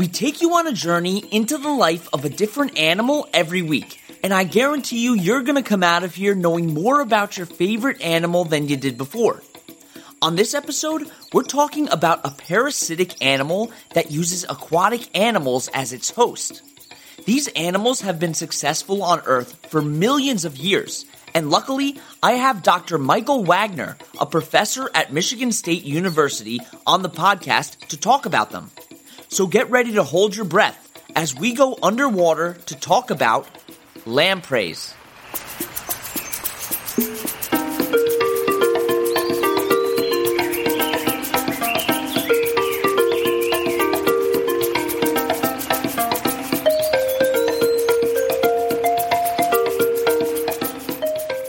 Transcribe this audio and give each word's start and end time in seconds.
We 0.00 0.08
take 0.08 0.40
you 0.40 0.54
on 0.54 0.66
a 0.66 0.72
journey 0.72 1.18
into 1.30 1.58
the 1.58 1.68
life 1.68 2.08
of 2.14 2.24
a 2.24 2.30
different 2.30 2.78
animal 2.78 3.28
every 3.34 3.60
week, 3.60 4.00
and 4.24 4.32
I 4.32 4.44
guarantee 4.44 5.04
you, 5.04 5.12
you're 5.12 5.42
gonna 5.42 5.62
come 5.62 5.82
out 5.82 6.04
of 6.04 6.14
here 6.14 6.34
knowing 6.34 6.72
more 6.72 7.02
about 7.02 7.36
your 7.36 7.44
favorite 7.44 8.00
animal 8.00 8.46
than 8.46 8.66
you 8.66 8.78
did 8.78 8.96
before. 8.96 9.42
On 10.22 10.36
this 10.36 10.54
episode, 10.54 11.10
we're 11.34 11.42
talking 11.42 11.86
about 11.90 12.24
a 12.24 12.30
parasitic 12.30 13.22
animal 13.22 13.72
that 13.92 14.10
uses 14.10 14.44
aquatic 14.44 15.14
animals 15.14 15.68
as 15.74 15.92
its 15.92 16.08
host. 16.08 16.62
These 17.26 17.48
animals 17.48 18.00
have 18.00 18.18
been 18.18 18.32
successful 18.32 19.02
on 19.02 19.20
Earth 19.26 19.66
for 19.68 19.82
millions 19.82 20.46
of 20.46 20.56
years, 20.56 21.04
and 21.34 21.50
luckily, 21.50 22.00
I 22.22 22.32
have 22.32 22.62
Dr. 22.62 22.96
Michael 22.96 23.44
Wagner, 23.44 23.98
a 24.18 24.24
professor 24.24 24.88
at 24.94 25.12
Michigan 25.12 25.52
State 25.52 25.84
University, 25.84 26.58
on 26.86 27.02
the 27.02 27.10
podcast 27.10 27.76
to 27.88 27.98
talk 27.98 28.24
about 28.24 28.50
them. 28.50 28.70
So 29.32 29.46
get 29.46 29.70
ready 29.70 29.92
to 29.92 30.02
hold 30.02 30.34
your 30.34 30.44
breath 30.44 30.88
as 31.14 31.36
we 31.36 31.54
go 31.54 31.78
underwater 31.80 32.54
to 32.66 32.74
talk 32.74 33.12
about 33.12 33.46
lampreys. 34.04 34.92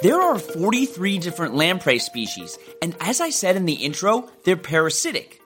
There 0.03 0.21
are 0.21 0.37
43 0.37 1.17
different 1.17 1.55
lamprey 1.55 1.97
species, 1.97 2.59
and 2.79 2.95
as 2.99 3.19
I 3.19 3.31
said 3.31 3.55
in 3.55 3.65
the 3.65 3.73
intro, 3.73 4.29
they're 4.43 4.55
parasitic 4.55 5.40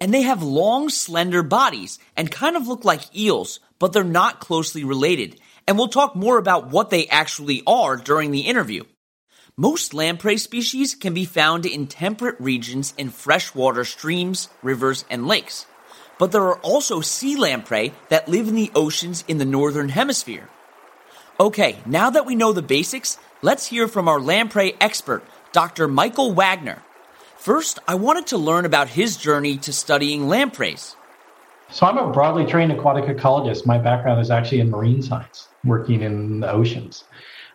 and 0.00 0.12
they 0.12 0.22
have 0.22 0.42
long, 0.42 0.88
slender 0.88 1.42
bodies 1.42 1.98
and 2.16 2.30
kind 2.30 2.56
of 2.56 2.68
look 2.68 2.84
like 2.84 3.16
eels, 3.16 3.60
but 3.78 3.92
they're 3.92 4.04
not 4.04 4.40
closely 4.40 4.84
related. 4.84 5.40
And 5.66 5.76
we'll 5.76 5.88
talk 5.88 6.16
more 6.16 6.38
about 6.38 6.70
what 6.70 6.90
they 6.90 7.06
actually 7.08 7.62
are 7.66 7.96
during 7.96 8.30
the 8.30 8.42
interview. 8.42 8.84
Most 9.56 9.92
lamprey 9.92 10.38
species 10.38 10.94
can 10.94 11.14
be 11.14 11.24
found 11.24 11.66
in 11.66 11.88
temperate 11.88 12.36
regions 12.38 12.94
in 12.96 13.10
freshwater 13.10 13.84
streams, 13.84 14.48
rivers, 14.62 15.04
and 15.10 15.26
lakes. 15.26 15.66
But 16.18 16.32
there 16.32 16.44
are 16.44 16.58
also 16.60 17.00
sea 17.00 17.36
lamprey 17.36 17.92
that 18.08 18.28
live 18.28 18.48
in 18.48 18.54
the 18.54 18.70
oceans 18.74 19.24
in 19.26 19.38
the 19.38 19.44
northern 19.44 19.88
hemisphere. 19.88 20.48
Okay, 21.40 21.78
now 21.86 22.10
that 22.10 22.26
we 22.26 22.34
know 22.34 22.52
the 22.52 22.62
basics, 22.62 23.18
let's 23.42 23.66
hear 23.66 23.88
from 23.88 24.08
our 24.08 24.20
lamprey 24.20 24.74
expert, 24.80 25.24
Dr. 25.52 25.88
Michael 25.88 26.32
Wagner. 26.34 26.82
First, 27.38 27.78
I 27.86 27.94
wanted 27.94 28.26
to 28.28 28.36
learn 28.36 28.64
about 28.64 28.88
his 28.88 29.16
journey 29.16 29.58
to 29.58 29.72
studying 29.72 30.26
lampreys. 30.26 30.96
So, 31.70 31.86
I'm 31.86 31.96
a 31.96 32.10
broadly 32.10 32.44
trained 32.44 32.72
aquatic 32.72 33.04
ecologist. 33.04 33.64
My 33.64 33.78
background 33.78 34.20
is 34.20 34.28
actually 34.28 34.58
in 34.58 34.70
marine 34.70 35.02
science, 35.02 35.46
working 35.64 36.02
in 36.02 36.40
the 36.40 36.50
oceans. 36.50 37.04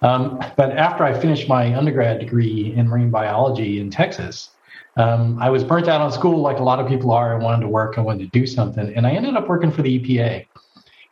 Um, 0.02 0.42
but 0.56 0.72
after 0.78 1.04
I 1.04 1.14
finished 1.14 1.50
my 1.50 1.76
undergrad 1.76 2.22
degree 2.22 2.74
in 2.74 2.88
marine 2.88 3.10
biology 3.10 3.82
in 3.82 3.90
Texas, 3.90 4.52
um, 4.96 5.38
I 5.42 5.50
was 5.50 5.66
burnt 5.66 5.90
out 5.90 6.00
on 6.00 6.14
school 6.14 6.40
like 6.40 6.60
a 6.60 6.64
lot 6.64 6.80
of 6.80 6.88
people 6.88 7.12
are. 7.12 7.38
I 7.38 7.44
wanted 7.44 7.64
to 7.64 7.68
work, 7.68 7.98
I 7.98 8.02
wanted 8.02 8.32
to 8.32 8.40
do 8.40 8.48
something. 8.48 8.94
And 8.96 9.06
I 9.06 9.12
ended 9.12 9.36
up 9.36 9.50
working 9.50 9.72
for 9.72 9.82
the 9.82 10.00
EPA. 10.00 10.46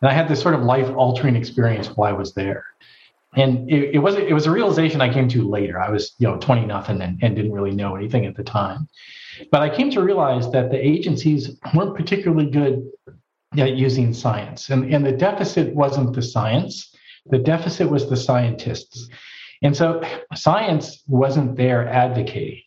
And 0.02 0.10
I 0.10 0.14
had 0.14 0.30
this 0.30 0.42
sort 0.42 0.56
of 0.56 0.62
life 0.62 0.90
altering 0.96 1.36
experience 1.36 1.88
while 1.88 2.10
I 2.10 2.18
was 2.18 2.34
there 2.34 2.64
and 3.36 3.70
it, 3.70 3.96
it 3.96 4.00
was 4.00 4.16
it 4.16 4.34
was 4.34 4.46
a 4.46 4.52
realization 4.52 5.02
I 5.02 5.12
came 5.12 5.28
to 5.30 5.48
later. 5.48 5.80
I 5.80 5.90
was 5.90 6.14
you 6.18 6.28
know 6.28 6.38
twenty 6.38 6.66
nothing 6.66 7.02
and, 7.02 7.20
and 7.22 7.36
didn't 7.36 7.54
really 7.54 7.72
know 7.72 7.96
anything 7.96 8.26
at 8.26 8.36
the 8.36 8.44
time, 8.44 8.88
but 9.52 9.62
I 9.62 9.74
came 9.74 9.90
to 9.92 10.02
realize 10.02 10.52
that 10.52 10.70
the 10.70 10.86
agencies 10.86 11.58
weren't 11.74 11.96
particularly 11.96 12.50
good 12.50 12.90
at 13.58 13.76
using 13.76 14.14
science, 14.14 14.70
and 14.70 14.94
and 14.94 15.06
the 15.06 15.12
deficit 15.12 15.74
wasn't 15.74 16.14
the 16.14 16.22
science, 16.22 16.94
the 17.26 17.40
deficit 17.40 17.90
was 17.90 18.10
the 18.10 18.18
scientists, 18.18 19.10
and 19.62 19.76
so 19.76 20.02
science 20.36 21.02
wasn't 21.08 21.56
there 21.56 21.88
advocating 21.88 22.64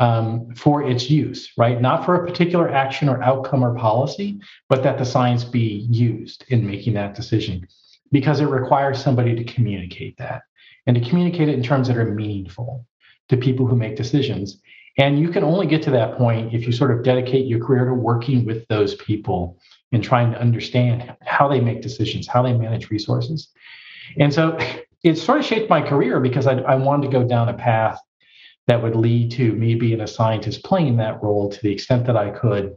um, 0.00 0.52
for 0.56 0.82
its 0.82 1.08
use, 1.08 1.52
right? 1.56 1.80
Not 1.80 2.04
for 2.04 2.16
a 2.16 2.26
particular 2.26 2.68
action 2.68 3.08
or 3.08 3.22
outcome 3.22 3.64
or 3.64 3.76
policy, 3.76 4.40
but 4.68 4.82
that 4.82 4.98
the 4.98 5.04
science 5.04 5.44
be 5.44 5.86
used 5.88 6.44
in 6.48 6.66
making 6.66 6.94
that 6.94 7.14
decision 7.14 7.68
because 8.14 8.38
it 8.38 8.44
requires 8.44 9.02
somebody 9.02 9.34
to 9.34 9.42
communicate 9.42 10.16
that 10.18 10.42
and 10.86 10.94
to 10.94 11.10
communicate 11.10 11.48
it 11.48 11.54
in 11.56 11.64
terms 11.64 11.88
that 11.88 11.96
are 11.96 12.14
meaningful 12.14 12.86
to 13.28 13.36
people 13.36 13.66
who 13.66 13.74
make 13.74 13.96
decisions. 13.96 14.62
And 14.98 15.18
you 15.18 15.30
can 15.30 15.42
only 15.42 15.66
get 15.66 15.82
to 15.82 15.90
that 15.90 16.16
point 16.16 16.54
if 16.54 16.64
you 16.64 16.70
sort 16.70 16.92
of 16.92 17.02
dedicate 17.02 17.48
your 17.48 17.58
career 17.58 17.86
to 17.86 17.92
working 17.92 18.46
with 18.46 18.68
those 18.68 18.94
people 18.94 19.58
and 19.90 20.00
trying 20.00 20.30
to 20.30 20.40
understand 20.40 21.12
how 21.22 21.48
they 21.48 21.58
make 21.58 21.82
decisions, 21.82 22.28
how 22.28 22.40
they 22.40 22.52
manage 22.52 22.88
resources. 22.88 23.48
And 24.16 24.32
so 24.32 24.56
it 25.02 25.16
sort 25.16 25.40
of 25.40 25.44
shaped 25.44 25.68
my 25.68 25.82
career 25.82 26.20
because 26.20 26.46
I, 26.46 26.58
I 26.60 26.76
wanted 26.76 27.10
to 27.10 27.12
go 27.18 27.26
down 27.26 27.48
a 27.48 27.54
path 27.54 27.98
that 28.68 28.80
would 28.80 28.94
lead 28.94 29.32
to 29.32 29.54
me 29.54 29.74
being 29.74 30.00
a 30.00 30.06
scientist 30.06 30.62
playing 30.62 30.98
that 30.98 31.20
role 31.20 31.50
to 31.50 31.60
the 31.62 31.72
extent 31.72 32.06
that 32.06 32.16
I 32.16 32.30
could 32.30 32.76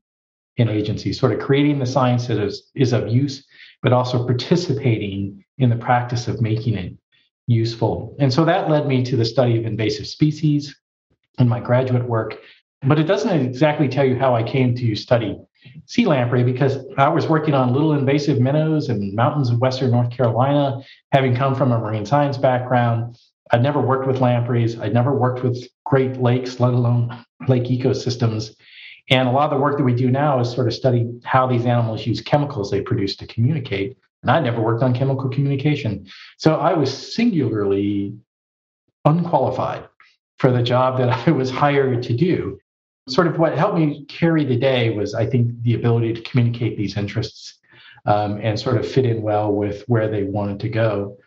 in 0.57 0.69
agencies, 0.69 1.19
sort 1.19 1.33
of 1.33 1.39
creating 1.39 1.79
the 1.79 1.85
science 1.85 2.27
that 2.27 2.37
is, 2.37 2.69
is 2.75 2.93
of 2.93 3.07
use 3.07 3.45
but 3.81 3.93
also 3.93 4.25
participating 4.25 5.43
in 5.57 5.69
the 5.69 5.75
practice 5.75 6.27
of 6.27 6.41
making 6.41 6.75
it 6.75 6.93
useful. 7.47 8.15
And 8.19 8.33
so 8.33 8.43
that 8.45 8.69
led 8.69 8.87
me 8.87 9.03
to 9.05 9.15
the 9.15 9.25
study 9.25 9.57
of 9.57 9.65
invasive 9.65 10.07
species 10.07 10.75
in 11.39 11.47
my 11.47 11.59
graduate 11.59 12.07
work. 12.07 12.37
But 12.83 12.99
it 12.99 13.05
doesn't 13.05 13.29
exactly 13.29 13.87
tell 13.87 14.05
you 14.05 14.17
how 14.17 14.35
I 14.35 14.43
came 14.43 14.75
to 14.75 14.95
study 14.95 15.37
sea 15.85 16.05
lamprey 16.05 16.43
because 16.43 16.77
I 16.97 17.09
was 17.09 17.27
working 17.27 17.53
on 17.53 17.73
little 17.73 17.93
invasive 17.93 18.39
minnows 18.39 18.89
and 18.89 19.13
mountains 19.13 19.49
of 19.49 19.59
Western 19.59 19.91
North 19.91 20.11
Carolina, 20.11 20.81
having 21.11 21.35
come 21.35 21.55
from 21.55 21.71
a 21.71 21.79
marine 21.79 22.05
science 22.05 22.37
background. 22.37 23.17
I'd 23.51 23.63
never 23.63 23.81
worked 23.81 24.07
with 24.07 24.21
lampreys. 24.21 24.79
I'd 24.79 24.93
never 24.93 25.13
worked 25.13 25.43
with 25.43 25.65
Great 25.85 26.17
Lakes, 26.17 26.59
let 26.59 26.73
alone 26.73 27.25
lake 27.47 27.63
ecosystems. 27.63 28.55
And 29.09 29.27
a 29.27 29.31
lot 29.31 29.45
of 29.45 29.57
the 29.57 29.63
work 29.63 29.77
that 29.77 29.83
we 29.83 29.93
do 29.93 30.09
now 30.11 30.39
is 30.39 30.51
sort 30.51 30.67
of 30.67 30.73
study 30.73 31.09
how 31.23 31.47
these 31.47 31.65
animals 31.65 32.05
use 32.05 32.21
chemicals 32.21 32.69
they 32.69 32.81
produce 32.81 33.15
to 33.17 33.27
communicate. 33.27 33.97
And 34.21 34.31
I 34.31 34.39
never 34.39 34.61
worked 34.61 34.83
on 34.83 34.93
chemical 34.93 35.29
communication. 35.29 36.07
So 36.37 36.55
I 36.55 36.73
was 36.73 37.15
singularly 37.15 38.15
unqualified 39.05 39.87
for 40.39 40.51
the 40.51 40.61
job 40.61 40.97
that 40.97 41.09
I 41.27 41.31
was 41.31 41.49
hired 41.49 42.03
to 42.03 42.13
do. 42.13 42.59
Sort 43.07 43.27
of 43.27 43.39
what 43.39 43.57
helped 43.57 43.77
me 43.77 44.05
carry 44.05 44.43
the 44.43 44.57
day 44.57 44.89
was, 44.89 45.13
I 45.13 45.25
think, 45.25 45.63
the 45.63 45.75
ability 45.75 46.13
to 46.13 46.21
communicate 46.21 46.77
these 46.77 46.97
interests 46.97 47.57
um, 48.05 48.39
and 48.43 48.59
sort 48.59 48.77
of 48.77 48.85
fit 48.85 49.05
in 49.05 49.21
well 49.21 49.53
with 49.53 49.83
where 49.87 50.09
they 50.09 50.23
wanted 50.23 50.59
to 50.61 50.69
go. 50.69 51.17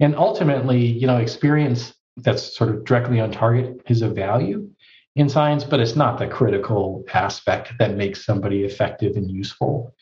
And 0.00 0.14
ultimately, 0.14 0.84
you 0.84 1.06
know, 1.06 1.16
experience 1.16 1.94
that's 2.18 2.56
sort 2.56 2.70
of 2.70 2.84
directly 2.84 3.20
on 3.20 3.30
target 3.30 3.80
is 3.88 4.02
a 4.02 4.08
value 4.08 4.68
in 5.16 5.28
science, 5.28 5.64
but 5.64 5.80
it's 5.80 5.96
not 5.96 6.18
the 6.18 6.26
critical 6.26 7.04
aspect 7.12 7.72
that 7.78 7.96
makes 7.96 8.24
somebody 8.24 8.64
effective 8.64 9.16
and 9.16 9.30
useful 9.30 9.94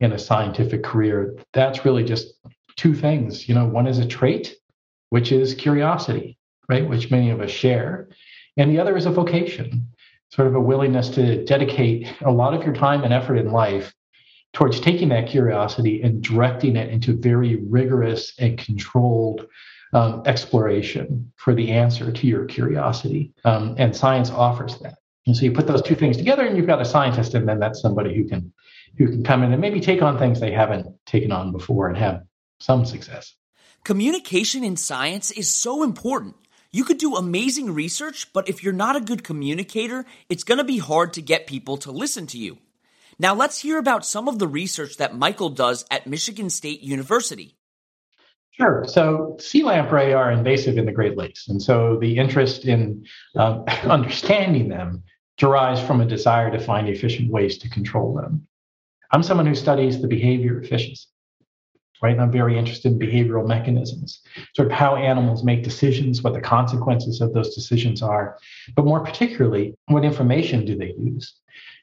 in 0.00 0.12
a 0.12 0.18
scientific 0.18 0.82
career. 0.82 1.36
That's 1.52 1.84
really 1.84 2.04
just 2.04 2.34
two 2.76 2.94
things. 2.94 3.48
You 3.48 3.54
know, 3.54 3.66
one 3.66 3.86
is 3.86 3.98
a 3.98 4.06
trait, 4.06 4.54
which 5.10 5.32
is 5.32 5.54
curiosity, 5.54 6.38
right, 6.68 6.88
which 6.88 7.10
many 7.10 7.30
of 7.30 7.40
us 7.40 7.50
share, 7.50 8.08
and 8.56 8.70
the 8.70 8.78
other 8.78 8.96
is 8.96 9.06
a 9.06 9.10
vocation, 9.10 9.88
sort 10.30 10.48
of 10.48 10.54
a 10.54 10.60
willingness 10.60 11.08
to 11.10 11.44
dedicate 11.44 12.12
a 12.22 12.30
lot 12.30 12.54
of 12.54 12.64
your 12.64 12.74
time 12.74 13.04
and 13.04 13.12
effort 13.12 13.36
in 13.36 13.50
life 13.50 13.92
towards 14.52 14.80
taking 14.80 15.08
that 15.08 15.28
curiosity 15.28 16.02
and 16.02 16.22
directing 16.22 16.76
it 16.76 16.90
into 16.90 17.16
very 17.16 17.56
rigorous 17.56 18.34
and 18.38 18.58
controlled 18.58 19.46
um, 19.92 20.22
exploration 20.26 21.32
for 21.36 21.54
the 21.54 21.70
answer 21.70 22.10
to 22.10 22.26
your 22.26 22.44
curiosity. 22.46 23.32
Um, 23.44 23.74
and 23.78 23.94
science 23.94 24.30
offers 24.30 24.78
that. 24.78 24.94
And 25.26 25.36
so 25.36 25.44
you 25.44 25.52
put 25.52 25.66
those 25.66 25.82
two 25.82 25.94
things 25.94 26.16
together, 26.16 26.44
and 26.44 26.56
you've 26.56 26.66
got 26.66 26.80
a 26.80 26.84
scientist, 26.84 27.34
and 27.34 27.48
then 27.48 27.60
that's 27.60 27.80
somebody 27.80 28.14
who 28.14 28.28
can 28.28 28.52
who 28.98 29.06
can 29.08 29.24
come 29.24 29.42
in 29.42 29.52
and 29.52 29.60
maybe 29.60 29.80
take 29.80 30.02
on 30.02 30.18
things 30.18 30.38
they 30.38 30.52
haven't 30.52 30.86
taken 31.06 31.32
on 31.32 31.52
before 31.52 31.88
and 31.88 31.96
have 31.96 32.22
some 32.60 32.84
success. 32.84 33.34
Communication 33.84 34.62
in 34.62 34.76
science 34.76 35.30
is 35.30 35.48
so 35.48 35.82
important. 35.82 36.36
You 36.70 36.84
could 36.84 36.98
do 36.98 37.16
amazing 37.16 37.74
research, 37.74 38.32
but 38.32 38.48
if 38.48 38.62
you're 38.62 38.72
not 38.72 38.96
a 38.96 39.00
good 39.00 39.24
communicator, 39.24 40.04
it's 40.28 40.44
going 40.44 40.58
to 40.58 40.64
be 40.64 40.78
hard 40.78 41.14
to 41.14 41.22
get 41.22 41.46
people 41.46 41.76
to 41.78 41.90
listen 41.90 42.26
to 42.28 42.38
you. 42.38 42.58
Now 43.18 43.34
let's 43.34 43.60
hear 43.60 43.78
about 43.78 44.06
some 44.06 44.28
of 44.28 44.38
the 44.38 44.48
research 44.48 44.96
that 44.96 45.16
Michael 45.16 45.50
does 45.50 45.84
at 45.90 46.06
Michigan 46.06 46.50
State 46.50 46.80
University. 46.80 47.56
Sure. 48.62 48.84
So 48.86 49.36
sea 49.40 49.64
lamprey 49.64 50.12
are 50.12 50.30
invasive 50.30 50.78
in 50.78 50.86
the 50.86 50.92
Great 50.92 51.16
Lakes. 51.16 51.48
And 51.48 51.60
so 51.60 51.98
the 52.00 52.16
interest 52.16 52.64
in 52.64 53.04
uh, 53.34 53.64
understanding 53.82 54.68
them 54.68 55.02
derives 55.36 55.80
from 55.80 56.00
a 56.00 56.06
desire 56.06 56.48
to 56.48 56.60
find 56.60 56.88
efficient 56.88 57.28
ways 57.28 57.58
to 57.58 57.68
control 57.68 58.14
them. 58.14 58.46
I'm 59.10 59.24
someone 59.24 59.46
who 59.46 59.56
studies 59.56 60.00
the 60.00 60.06
behavior 60.06 60.60
of 60.60 60.68
fishes, 60.68 61.08
right? 62.00 62.12
And 62.12 62.20
I'm 62.20 62.30
very 62.30 62.56
interested 62.56 62.92
in 62.92 63.00
behavioral 63.00 63.48
mechanisms, 63.48 64.20
sort 64.54 64.70
of 64.70 64.72
how 64.72 64.94
animals 64.94 65.42
make 65.42 65.64
decisions, 65.64 66.22
what 66.22 66.32
the 66.32 66.40
consequences 66.40 67.20
of 67.20 67.34
those 67.34 67.56
decisions 67.56 68.00
are, 68.00 68.38
but 68.76 68.84
more 68.84 69.04
particularly, 69.04 69.74
what 69.86 70.04
information 70.04 70.64
do 70.64 70.78
they 70.78 70.94
use 70.96 71.34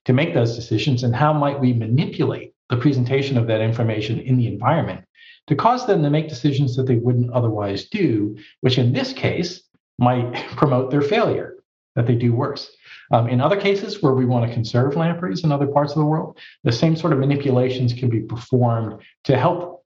to 0.05 0.13
make 0.13 0.33
those 0.33 0.55
decisions, 0.55 1.03
and 1.03 1.13
how 1.13 1.33
might 1.33 1.59
we 1.59 1.73
manipulate 1.73 2.53
the 2.69 2.77
presentation 2.77 3.37
of 3.37 3.47
that 3.47 3.59
information 3.59 4.19
in 4.21 4.37
the 4.37 4.47
environment 4.47 5.03
to 5.49 5.55
cause 5.55 5.87
them 5.87 6.03
to 6.03 6.11
make 6.11 6.29
decisions 6.29 6.75
that 6.75 6.85
they 6.85 6.97
wouldn't 6.97 7.33
otherwise 7.33 7.89
do, 7.89 8.37
which 8.61 8.77
in 8.77 8.93
this 8.93 9.11
case 9.13 9.63
might 9.97 10.31
promote 10.55 10.91
their 10.91 11.01
failure, 11.01 11.55
that 11.95 12.05
they 12.05 12.15
do 12.15 12.31
worse. 12.31 12.71
Um, 13.11 13.27
in 13.27 13.41
other 13.41 13.59
cases 13.59 14.03
where 14.03 14.13
we 14.13 14.25
want 14.25 14.47
to 14.47 14.53
conserve 14.53 14.95
lampreys 14.95 15.43
in 15.43 15.51
other 15.51 15.65
parts 15.65 15.93
of 15.93 15.97
the 15.97 16.05
world, 16.05 16.37
the 16.63 16.71
same 16.71 16.95
sort 16.95 17.13
of 17.13 17.19
manipulations 17.19 17.93
can 17.93 18.09
be 18.09 18.19
performed 18.19 19.01
to 19.23 19.37
help 19.37 19.83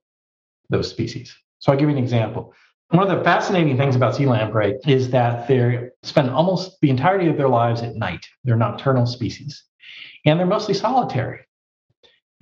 those 0.68 0.90
species. 0.90 1.34
So 1.60 1.72
I'll 1.72 1.78
give 1.78 1.88
you 1.88 1.96
an 1.96 2.02
example. 2.02 2.52
One 2.90 3.10
of 3.10 3.16
the 3.16 3.24
fascinating 3.24 3.78
things 3.78 3.96
about 3.96 4.14
sea 4.14 4.26
lamprey 4.26 4.76
is 4.86 5.08
that 5.10 5.48
they 5.48 5.88
spend 6.02 6.28
almost 6.28 6.78
the 6.82 6.90
entirety 6.90 7.28
of 7.28 7.38
their 7.38 7.48
lives 7.48 7.80
at 7.80 7.96
night. 7.96 8.26
They're 8.44 8.56
nocturnal 8.56 9.06
species, 9.06 9.64
and 10.26 10.38
they're 10.38 10.46
mostly 10.46 10.74
solitary. 10.74 11.40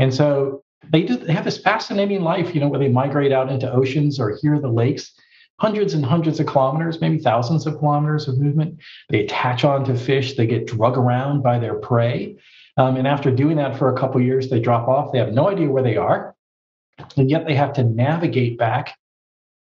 And 0.01 0.13
so 0.13 0.62
they 0.90 1.02
do 1.02 1.17
they 1.17 1.32
have 1.32 1.44
this 1.44 1.58
fascinating 1.58 2.23
life, 2.23 2.55
you 2.55 2.61
know, 2.61 2.69
where 2.69 2.79
they 2.79 2.88
migrate 2.88 3.32
out 3.32 3.50
into 3.50 3.70
oceans 3.70 4.19
or 4.19 4.37
here 4.40 4.58
the 4.58 4.69
lakes, 4.69 5.12
hundreds 5.58 5.94
and 5.94 6.05
hundreds 6.05 6.40
of 6.40 6.46
kilometers, 6.46 7.00
maybe 7.00 7.19
thousands 7.19 7.67
of 7.67 7.79
kilometers 7.79 8.29
of 8.29 8.38
movement. 8.38 8.81
They 9.08 9.20
attach 9.20 9.64
onto 9.64 9.96
fish. 9.96 10.34
They 10.34 10.46
get 10.46 10.67
drug 10.67 10.99
around 10.99 11.43
by 11.43 11.58
their 11.58 11.75
prey, 11.75 12.37
um, 12.76 12.96
and 12.96 13.06
after 13.06 13.31
doing 13.31 13.56
that 13.56 13.79
for 13.79 13.94
a 13.94 13.99
couple 13.99 14.20
years, 14.20 14.50
they 14.50 14.61
drop 14.61 14.88
off. 14.88 15.12
They 15.12 15.19
have 15.19 15.32
no 15.32 15.49
idea 15.49 15.70
where 15.70 15.82
they 15.82 15.96
are, 15.96 16.34
and 17.17 17.31
yet 17.31 17.46
they 17.46 17.55
have 17.55 17.73
to 17.75 17.85
navigate 17.85 18.58
back 18.58 18.96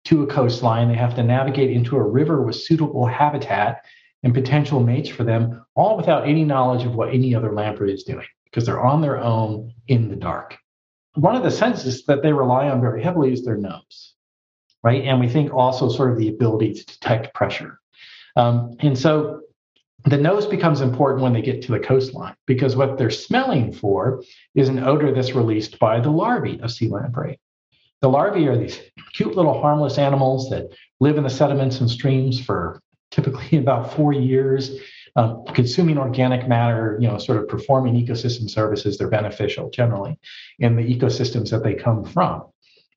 to 0.05 0.23
a 0.23 0.27
coastline. 0.27 0.89
They 0.89 0.95
have 0.95 1.15
to 1.15 1.23
navigate 1.23 1.71
into 1.71 1.95
a 1.95 2.03
river 2.03 2.41
with 2.41 2.55
suitable 2.55 3.05
habitat 3.05 3.85
and 4.23 4.33
potential 4.33 4.79
mates 4.79 5.09
for 5.09 5.23
them, 5.23 5.65
all 5.75 5.95
without 5.95 6.27
any 6.27 6.43
knowledge 6.43 6.83
of 6.85 6.95
what 6.95 7.13
any 7.13 7.33
other 7.35 7.53
lamprey 7.53 7.93
is 7.93 8.03
doing 8.03 8.25
because 8.45 8.65
they're 8.65 8.83
on 8.83 9.01
their 9.01 9.19
own 9.19 9.73
in 9.87 10.09
the 10.09 10.15
dark 10.15 10.57
one 11.15 11.35
of 11.35 11.43
the 11.43 11.51
senses 11.51 12.05
that 12.05 12.21
they 12.21 12.33
rely 12.33 12.69
on 12.69 12.81
very 12.81 13.01
heavily 13.01 13.33
is 13.33 13.43
their 13.43 13.57
nose, 13.57 14.13
right? 14.83 15.03
And 15.03 15.19
we 15.19 15.27
think 15.27 15.53
also 15.53 15.89
sort 15.89 16.11
of 16.11 16.17
the 16.17 16.29
ability 16.29 16.73
to 16.73 16.85
detect 16.85 17.33
pressure. 17.33 17.79
Um, 18.35 18.75
and 18.79 18.97
so 18.97 19.41
the 20.03 20.17
nose 20.17 20.45
becomes 20.45 20.81
important 20.81 21.23
when 21.23 21.33
they 21.33 21.41
get 21.41 21.61
to 21.63 21.71
the 21.71 21.79
coastline 21.79 22.35
because 22.45 22.75
what 22.75 22.97
they're 22.97 23.09
smelling 23.09 23.73
for 23.73 24.23
is 24.53 24.69
an 24.69 24.79
odor 24.79 25.11
that's 25.11 25.33
released 25.33 25.79
by 25.79 25.99
the 25.99 26.11
larvae 26.11 26.59
of 26.61 26.71
sea 26.71 26.87
lamprey. 26.87 27.39
The 28.01 28.09
larvae 28.09 28.47
are 28.47 28.57
these 28.57 28.79
cute 29.13 29.35
little 29.35 29.59
harmless 29.59 29.97
animals 29.97 30.49
that 30.49 30.75
live 30.99 31.17
in 31.17 31.23
the 31.23 31.29
sediments 31.29 31.79
and 31.79 31.89
streams 31.89 32.39
for 32.39 32.79
typically 33.09 33.57
about 33.57 33.93
four 33.93 34.13
years 34.13 34.79
um, 35.15 35.43
consuming 35.53 35.97
organic 35.97 36.47
matter, 36.47 36.97
you 36.99 37.07
know, 37.07 37.17
sort 37.17 37.37
of 37.37 37.47
performing 37.47 37.95
ecosystem 37.95 38.49
services, 38.49 38.97
they're 38.97 39.07
beneficial 39.07 39.69
generally 39.69 40.19
in 40.59 40.75
the 40.75 40.83
ecosystems 40.83 41.49
that 41.51 41.63
they 41.63 41.73
come 41.73 42.03
from 42.03 42.43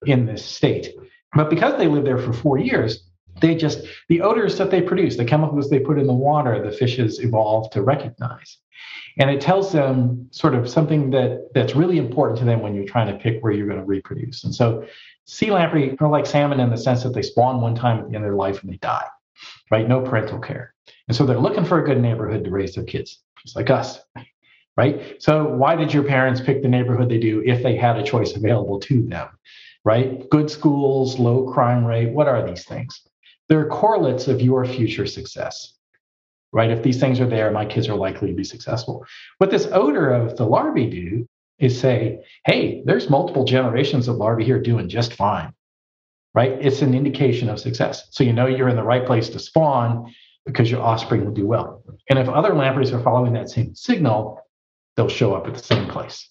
in 0.06 0.26
this 0.26 0.44
state. 0.44 0.94
But 1.34 1.50
because 1.50 1.78
they 1.78 1.88
live 1.88 2.04
there 2.04 2.18
for 2.18 2.32
four 2.32 2.58
years, 2.58 3.04
they 3.40 3.54
just, 3.54 3.86
the 4.08 4.20
odors 4.22 4.58
that 4.58 4.70
they 4.70 4.82
produce, 4.82 5.16
the 5.16 5.24
chemicals 5.24 5.70
they 5.70 5.78
put 5.78 5.98
in 5.98 6.06
the 6.06 6.12
water, 6.12 6.62
the 6.62 6.76
fishes 6.76 7.20
evolve 7.20 7.70
to 7.70 7.82
recognize. 7.82 8.58
And 9.18 9.30
it 9.30 9.40
tells 9.40 9.72
them 9.72 10.28
sort 10.30 10.54
of 10.54 10.68
something 10.68 11.10
that 11.10 11.50
that's 11.54 11.74
really 11.74 11.98
important 11.98 12.38
to 12.38 12.44
them 12.44 12.60
when 12.60 12.74
you're 12.74 12.84
trying 12.86 13.12
to 13.12 13.18
pick 13.18 13.42
where 13.42 13.52
you're 13.52 13.66
going 13.66 13.80
to 13.80 13.84
reproduce. 13.84 14.44
And 14.44 14.54
so 14.54 14.86
sea 15.24 15.50
lamprey 15.50 15.96
are 16.00 16.08
like 16.08 16.26
salmon 16.26 16.60
in 16.60 16.70
the 16.70 16.76
sense 16.76 17.02
that 17.02 17.14
they 17.14 17.22
spawn 17.22 17.60
one 17.60 17.74
time 17.74 17.98
at 17.98 18.08
the 18.08 18.14
end 18.14 18.24
of 18.24 18.30
their 18.30 18.34
life 18.34 18.62
and 18.62 18.72
they 18.72 18.76
die, 18.76 19.06
right? 19.70 19.88
No 19.88 20.00
parental 20.00 20.38
care. 20.38 20.74
And 21.08 21.16
so 21.16 21.24
they're 21.24 21.38
looking 21.38 21.64
for 21.64 21.80
a 21.80 21.84
good 21.84 22.00
neighborhood 22.00 22.44
to 22.44 22.50
raise 22.50 22.74
their 22.74 22.84
kids, 22.84 23.20
just 23.42 23.56
like 23.56 23.70
us, 23.70 24.00
right? 24.76 25.16
So 25.22 25.48
why 25.48 25.74
did 25.76 25.92
your 25.92 26.04
parents 26.04 26.40
pick 26.40 26.62
the 26.62 26.68
neighborhood 26.68 27.08
they 27.08 27.18
do 27.18 27.42
if 27.44 27.62
they 27.62 27.76
had 27.76 27.96
a 27.96 28.02
choice 28.02 28.36
available 28.36 28.78
to 28.80 29.02
them, 29.02 29.28
right? 29.84 30.28
Good 30.30 30.50
schools, 30.50 31.18
low 31.18 31.50
crime 31.52 31.84
rate, 31.84 32.12
what 32.12 32.28
are 32.28 32.46
these 32.46 32.64
things? 32.64 33.00
They're 33.48 33.68
correlates 33.68 34.28
of 34.28 34.42
your 34.42 34.64
future 34.66 35.06
success, 35.06 35.74
right? 36.52 36.70
If 36.70 36.82
these 36.82 37.00
things 37.00 37.20
are 37.20 37.26
there, 37.26 37.50
my 37.50 37.64
kids 37.64 37.88
are 37.88 37.96
likely 37.96 38.28
to 38.28 38.34
be 38.34 38.44
successful. 38.44 39.06
What 39.38 39.50
this 39.50 39.66
odor 39.72 40.10
of 40.10 40.36
the 40.36 40.44
larvae 40.44 40.90
do 40.90 41.26
is 41.58 41.78
say, 41.78 42.24
hey, 42.44 42.82
there's 42.84 43.10
multiple 43.10 43.44
generations 43.44 44.06
of 44.06 44.16
larvae 44.16 44.44
here 44.44 44.60
doing 44.60 44.88
just 44.88 45.14
fine, 45.14 45.52
right? 46.38 46.56
It's 46.60 46.82
an 46.82 46.94
indication 46.94 47.48
of 47.48 47.58
success. 47.58 48.06
So 48.12 48.22
you 48.22 48.32
know 48.32 48.46
you're 48.46 48.68
in 48.68 48.76
the 48.76 48.84
right 48.84 49.04
place 49.04 49.28
to 49.30 49.40
spawn 49.40 50.14
because 50.46 50.70
your 50.70 50.80
offspring 50.80 51.24
will 51.24 51.32
do 51.32 51.48
well. 51.48 51.82
And 52.08 52.16
if 52.16 52.28
other 52.28 52.54
lampreys 52.54 52.92
are 52.92 53.02
following 53.02 53.32
that 53.32 53.50
same 53.50 53.74
signal, 53.74 54.40
they'll 54.94 55.08
show 55.08 55.34
up 55.34 55.48
at 55.48 55.54
the 55.54 55.62
same 55.72 55.88
place, 55.88 56.30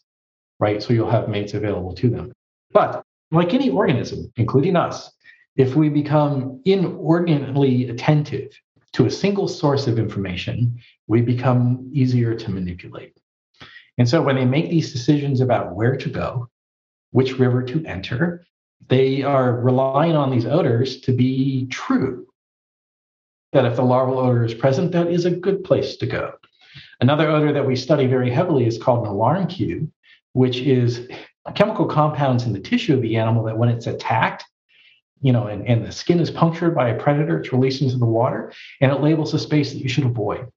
right? 0.61 0.81
So 0.81 0.93
you'll 0.93 1.11
have 1.11 1.27
mates 1.27 1.55
available 1.55 1.93
to 1.95 2.09
them. 2.09 2.31
But 2.71 3.03
like 3.31 3.53
any 3.53 3.69
organism, 3.69 4.31
including 4.37 4.77
us, 4.77 5.11
if 5.57 5.75
we 5.75 5.89
become 5.89 6.61
inordinately 6.63 7.89
attentive 7.89 8.57
to 8.93 9.07
a 9.07 9.11
single 9.11 9.49
source 9.49 9.87
of 9.87 9.99
information, 9.99 10.79
we 11.07 11.19
become 11.21 11.91
easier 11.91 12.33
to 12.33 12.49
manipulate. 12.49 13.19
And 13.97 14.07
so 14.07 14.21
when 14.21 14.37
they 14.37 14.45
make 14.45 14.69
these 14.69 14.93
decisions 14.93 15.41
about 15.41 15.75
where 15.75 15.97
to 15.97 16.09
go, 16.09 16.47
which 17.11 17.37
river 17.37 17.61
to 17.63 17.85
enter, 17.85 18.45
they 18.87 19.23
are 19.23 19.53
relying 19.53 20.15
on 20.15 20.31
these 20.31 20.45
odors 20.45 21.01
to 21.01 21.11
be 21.11 21.67
true 21.67 22.27
that 23.53 23.65
if 23.65 23.75
the 23.75 23.81
larval 23.81 24.19
odor 24.19 24.45
is 24.45 24.53
present, 24.53 24.91
that 24.91 25.07
is 25.07 25.25
a 25.25 25.31
good 25.31 25.63
place 25.63 25.97
to 25.97 26.05
go. 26.05 26.33
Another 26.99 27.29
odor 27.29 27.53
that 27.53 27.65
we 27.65 27.75
study 27.75 28.07
very 28.07 28.29
heavily 28.29 28.65
is 28.65 28.77
called 28.77 29.05
an 29.05 29.11
alarm 29.11 29.47
cue, 29.47 29.91
which 30.33 30.57
is 30.57 31.07
chemical 31.55 31.85
compounds 31.85 32.43
in 32.43 32.53
the 32.53 32.59
tissue 32.59 32.93
of 32.93 33.01
the 33.01 33.15
animal 33.15 33.43
that 33.43 33.57
when 33.57 33.69
it's 33.69 33.87
attacked, 33.87 34.45
you 35.21 35.31
know, 35.31 35.47
and, 35.47 35.65
and 35.67 35.85
the 35.85 35.91
skin 35.91 36.19
is 36.19 36.29
punctured 36.29 36.75
by 36.75 36.89
a 36.89 36.99
predator, 36.99 37.39
it's 37.39 37.53
released 37.53 37.81
into 37.81 37.97
the 37.97 38.05
water 38.05 38.53
and 38.81 38.91
it 38.91 39.01
labels 39.01 39.33
a 39.33 39.39
space 39.39 39.71
that 39.71 39.79
you 39.79 39.89
should 39.89 40.05
avoid. 40.05 40.47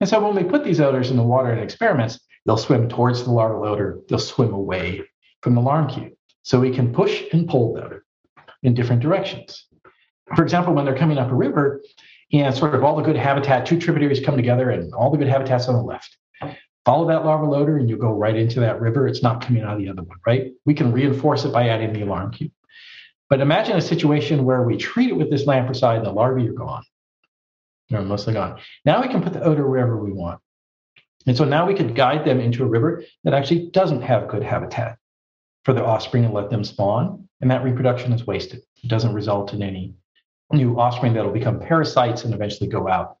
And 0.00 0.08
so 0.08 0.20
when 0.20 0.36
we 0.36 0.48
put 0.48 0.64
these 0.64 0.80
odors 0.80 1.10
in 1.10 1.16
the 1.16 1.22
water 1.22 1.52
in 1.52 1.58
experiments, 1.58 2.20
they'll 2.46 2.56
swim 2.56 2.88
towards 2.88 3.24
the 3.24 3.30
larval 3.30 3.64
odor, 3.66 4.00
they'll 4.08 4.18
swim 4.18 4.52
away 4.52 5.02
from 5.42 5.54
the 5.54 5.60
alarm 5.60 5.88
cue. 5.88 6.16
So 6.42 6.60
we 6.60 6.70
can 6.70 6.92
push 6.92 7.24
and 7.32 7.48
pull 7.48 7.74
them 7.74 8.02
in 8.62 8.74
different 8.74 9.02
directions. 9.02 9.66
For 10.36 10.42
example, 10.42 10.74
when 10.74 10.84
they're 10.84 10.96
coming 10.96 11.18
up 11.18 11.30
a 11.30 11.34
river, 11.34 11.82
and 12.32 12.54
sort 12.54 12.74
of 12.74 12.84
all 12.84 12.96
the 12.96 13.02
good 13.02 13.16
habitat, 13.16 13.66
two 13.66 13.78
tributaries 13.78 14.20
come 14.20 14.36
together 14.36 14.70
and 14.70 14.94
all 14.94 15.10
the 15.10 15.18
good 15.18 15.28
habitats 15.28 15.68
on 15.68 15.74
the 15.74 15.82
left. 15.82 16.16
Follow 16.84 17.06
that 17.08 17.24
larval 17.24 17.54
odor 17.54 17.76
and 17.76 17.90
you 17.90 17.96
go 17.96 18.12
right 18.12 18.36
into 18.36 18.60
that 18.60 18.80
river. 18.80 19.06
It's 19.06 19.22
not 19.22 19.44
coming 19.44 19.62
out 19.62 19.74
of 19.74 19.78
the 19.80 19.88
other 19.88 20.02
one, 20.02 20.18
right? 20.26 20.52
We 20.64 20.74
can 20.74 20.92
reinforce 20.92 21.44
it 21.44 21.52
by 21.52 21.68
adding 21.68 21.92
the 21.92 22.02
alarm 22.02 22.32
cue. 22.32 22.50
But 23.28 23.40
imagine 23.40 23.76
a 23.76 23.82
situation 23.82 24.44
where 24.44 24.62
we 24.62 24.76
treat 24.76 25.10
it 25.10 25.16
with 25.16 25.30
this 25.30 25.44
lampricide 25.44 25.98
and 25.98 26.06
the 26.06 26.12
larvae 26.12 26.48
are 26.48 26.52
gone. 26.52 26.82
They're 27.90 28.02
mostly 28.02 28.34
gone. 28.34 28.60
Now 28.84 29.02
we 29.02 29.08
can 29.08 29.22
put 29.22 29.32
the 29.32 29.42
odor 29.42 29.68
wherever 29.68 29.96
we 30.02 30.12
want. 30.12 30.40
And 31.26 31.36
so 31.36 31.44
now 31.44 31.66
we 31.66 31.74
could 31.74 31.94
guide 31.94 32.24
them 32.24 32.40
into 32.40 32.64
a 32.64 32.66
river 32.66 33.04
that 33.24 33.34
actually 33.34 33.70
doesn't 33.70 34.02
have 34.02 34.28
good 34.28 34.42
habitat 34.42 34.96
for 35.64 35.72
the 35.72 35.84
offspring 35.84 36.24
and 36.24 36.34
let 36.34 36.50
them 36.50 36.64
spawn. 36.64 37.28
And 37.40 37.50
that 37.50 37.64
reproduction 37.64 38.12
is 38.12 38.26
wasted. 38.26 38.62
It 38.82 38.88
doesn't 38.88 39.14
result 39.14 39.52
in 39.52 39.62
any 39.62 39.94
new 40.52 40.78
offspring 40.78 41.14
that'll 41.14 41.32
become 41.32 41.60
parasites 41.60 42.24
and 42.24 42.34
eventually 42.34 42.68
go 42.68 42.88
out 42.88 43.16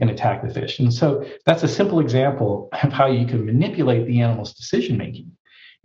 and 0.00 0.10
attack 0.10 0.42
the 0.42 0.52
fish. 0.52 0.80
And 0.80 0.92
so 0.92 1.24
that's 1.46 1.62
a 1.62 1.68
simple 1.68 2.00
example 2.00 2.68
of 2.72 2.92
how 2.92 3.06
you 3.06 3.26
can 3.26 3.46
manipulate 3.46 4.06
the 4.06 4.20
animal's 4.20 4.54
decision 4.54 4.96
making 4.96 5.30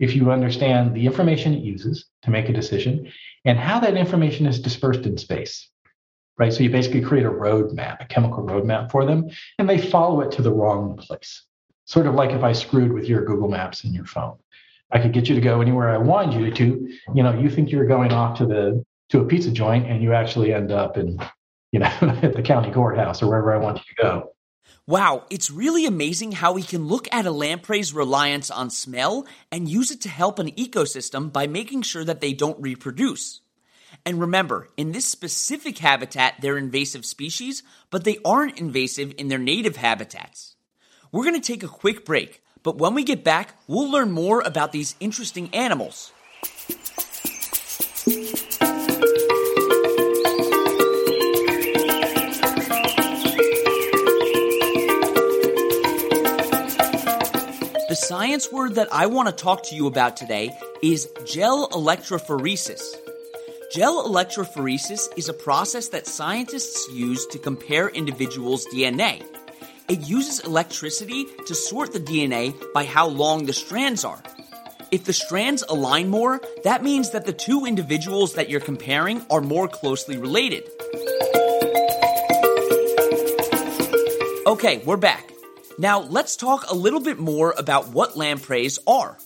if 0.00 0.16
you 0.16 0.30
understand 0.30 0.94
the 0.94 1.06
information 1.06 1.54
it 1.54 1.62
uses 1.62 2.06
to 2.22 2.30
make 2.30 2.48
a 2.48 2.52
decision 2.52 3.12
and 3.44 3.58
how 3.58 3.78
that 3.80 3.96
information 3.96 4.46
is 4.46 4.60
dispersed 4.60 5.06
in 5.06 5.16
space. 5.16 5.68
Right. 6.38 6.52
So 6.52 6.62
you 6.62 6.70
basically 6.70 7.02
create 7.02 7.26
a 7.26 7.30
roadmap, 7.30 8.00
a 8.00 8.06
chemical 8.06 8.42
roadmap 8.42 8.90
for 8.90 9.04
them, 9.04 9.28
and 9.58 9.68
they 9.68 9.76
follow 9.76 10.22
it 10.22 10.32
to 10.32 10.42
the 10.42 10.52
wrong 10.52 10.96
place. 10.96 11.44
Sort 11.84 12.06
of 12.06 12.14
like 12.14 12.30
if 12.30 12.42
I 12.42 12.52
screwed 12.52 12.92
with 12.92 13.06
your 13.06 13.26
Google 13.26 13.48
Maps 13.48 13.84
in 13.84 13.92
your 13.92 14.06
phone. 14.06 14.38
I 14.92 14.98
could 14.98 15.12
get 15.12 15.28
you 15.28 15.34
to 15.34 15.40
go 15.40 15.60
anywhere 15.60 15.90
I 15.90 15.98
wanted 15.98 16.40
you 16.40 16.50
to. 16.50 16.88
You 17.14 17.22
know, 17.22 17.38
you 17.38 17.50
think 17.50 17.70
you're 17.70 17.86
going 17.86 18.12
off 18.12 18.38
to 18.38 18.46
the 18.46 18.84
to 19.10 19.20
a 19.20 19.24
pizza 19.24 19.50
joint 19.50 19.86
and 19.86 20.02
you 20.02 20.12
actually 20.12 20.52
end 20.54 20.72
up 20.72 20.96
in, 20.96 21.18
you 21.72 21.80
know, 21.80 21.86
at 22.22 22.34
the 22.34 22.42
county 22.42 22.70
courthouse 22.70 23.22
or 23.22 23.28
wherever 23.28 23.52
I 23.52 23.58
want 23.58 23.78
you 23.78 23.84
to 23.96 24.02
go. 24.02 24.32
Wow, 24.86 25.24
it's 25.30 25.50
really 25.50 25.86
amazing 25.86 26.32
how 26.32 26.52
we 26.52 26.62
can 26.62 26.88
look 26.88 27.06
at 27.12 27.26
a 27.26 27.30
lamprey's 27.30 27.92
reliance 27.92 28.50
on 28.50 28.70
smell 28.70 29.26
and 29.52 29.68
use 29.68 29.90
it 29.90 30.00
to 30.02 30.08
help 30.08 30.38
an 30.38 30.50
ecosystem 30.52 31.32
by 31.32 31.46
making 31.46 31.82
sure 31.82 32.04
that 32.04 32.20
they 32.20 32.32
don't 32.32 32.60
reproduce. 32.60 33.40
And 34.04 34.20
remember, 34.20 34.68
in 34.76 34.92
this 34.92 35.06
specific 35.06 35.78
habitat, 35.78 36.36
they're 36.40 36.56
invasive 36.56 37.04
species, 37.04 37.62
but 37.90 38.04
they 38.04 38.18
aren't 38.24 38.58
invasive 38.58 39.14
in 39.18 39.28
their 39.28 39.38
native 39.38 39.76
habitats. 39.76 40.56
We're 41.12 41.24
going 41.24 41.40
to 41.40 41.46
take 41.46 41.62
a 41.62 41.68
quick 41.68 42.04
break, 42.04 42.42
but 42.62 42.76
when 42.76 42.94
we 42.94 43.04
get 43.04 43.24
back, 43.24 43.54
we'll 43.66 43.90
learn 43.90 44.10
more 44.10 44.40
about 44.40 44.72
these 44.72 44.94
interesting 45.00 45.48
animals. 45.54 46.12
The 57.88 57.96
science 57.96 58.52
word 58.52 58.74
that 58.76 58.88
I 58.92 59.06
want 59.06 59.28
to 59.28 59.34
talk 59.34 59.64
to 59.64 59.74
you 59.74 59.86
about 59.86 60.16
today 60.16 60.50
is 60.82 61.08
gel 61.24 61.68
electrophoresis. 61.70 62.82
Gel 63.72 64.06
electrophoresis 64.06 65.16
is 65.16 65.28
a 65.28 65.32
process 65.32 65.88
that 65.88 66.06
scientists 66.06 66.88
use 66.92 67.24
to 67.26 67.38
compare 67.38 67.88
individuals' 67.88 68.66
DNA. 68.66 69.24
It 69.90 70.08
uses 70.08 70.38
electricity 70.38 71.26
to 71.46 71.52
sort 71.52 71.92
the 71.92 71.98
DNA 71.98 72.54
by 72.72 72.84
how 72.84 73.08
long 73.08 73.46
the 73.46 73.52
strands 73.52 74.04
are. 74.04 74.22
If 74.92 75.02
the 75.04 75.12
strands 75.12 75.64
align 75.68 76.08
more, 76.08 76.40
that 76.62 76.84
means 76.84 77.10
that 77.10 77.26
the 77.26 77.32
two 77.32 77.66
individuals 77.66 78.34
that 78.34 78.48
you're 78.48 78.60
comparing 78.60 79.26
are 79.30 79.40
more 79.40 79.66
closely 79.66 80.16
related. 80.16 80.62
Okay, 84.46 84.80
we're 84.86 84.96
back. 84.96 85.28
Now, 85.76 85.98
let's 86.02 86.36
talk 86.36 86.70
a 86.70 86.74
little 86.74 87.00
bit 87.00 87.18
more 87.18 87.52
about 87.58 87.88
what 87.88 88.16
lampreys 88.16 88.78
are. 88.86 89.18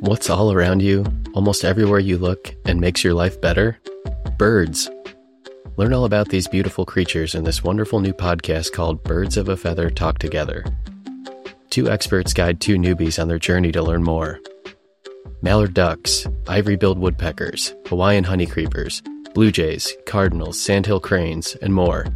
What's 0.00 0.28
all 0.28 0.52
around 0.52 0.82
you, 0.82 1.06
almost 1.34 1.64
everywhere 1.64 2.00
you 2.00 2.18
look, 2.18 2.54
and 2.64 2.80
makes 2.80 3.04
your 3.04 3.14
life 3.14 3.40
better? 3.40 3.78
Birds. 4.38 4.90
Learn 5.76 5.94
all 5.94 6.04
about 6.04 6.28
these 6.28 6.48
beautiful 6.48 6.84
creatures 6.84 7.34
in 7.34 7.44
this 7.44 7.64
wonderful 7.64 8.00
new 8.00 8.12
podcast 8.12 8.72
called 8.72 9.02
Birds 9.02 9.36
of 9.36 9.48
a 9.48 9.56
Feather 9.56 9.90
Talk 9.90 10.18
Together. 10.18 10.64
Two 11.70 11.88
experts 11.88 12.34
guide 12.34 12.60
two 12.60 12.76
newbies 12.76 13.20
on 13.20 13.28
their 13.28 13.38
journey 13.38 13.72
to 13.72 13.82
learn 13.82 14.02
more. 14.02 14.40
Mallard 15.42 15.72
ducks, 15.72 16.26
ivory 16.48 16.76
billed 16.76 16.98
woodpeckers, 16.98 17.74
Hawaiian 17.86 18.24
honeycreepers, 18.24 19.02
blue 19.32 19.50
jays, 19.50 19.96
cardinals, 20.06 20.60
sandhill 20.60 21.00
cranes, 21.00 21.54
and 21.62 21.72
more. 21.72 22.06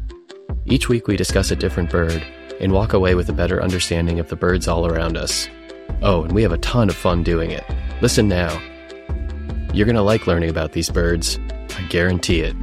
Each 0.66 0.88
week 0.88 1.06
we 1.06 1.16
discuss 1.16 1.50
a 1.50 1.56
different 1.56 1.90
bird 1.90 2.22
and 2.60 2.72
walk 2.72 2.92
away 2.92 3.14
with 3.14 3.28
a 3.28 3.32
better 3.32 3.62
understanding 3.62 4.18
of 4.18 4.28
the 4.28 4.36
birds 4.36 4.68
all 4.68 4.86
around 4.86 5.16
us. 5.16 5.48
Oh, 6.02 6.24
and 6.24 6.32
we 6.32 6.42
have 6.42 6.52
a 6.52 6.58
ton 6.58 6.88
of 6.88 6.96
fun 6.96 7.22
doing 7.22 7.50
it. 7.50 7.64
Listen 8.02 8.28
now. 8.28 8.60
You're 9.74 9.86
going 9.86 9.96
to 9.96 10.02
like 10.02 10.26
learning 10.26 10.50
about 10.50 10.72
these 10.72 10.88
birds. 10.88 11.38
I 11.76 11.82
guarantee 11.88 12.40
it. 12.40 12.56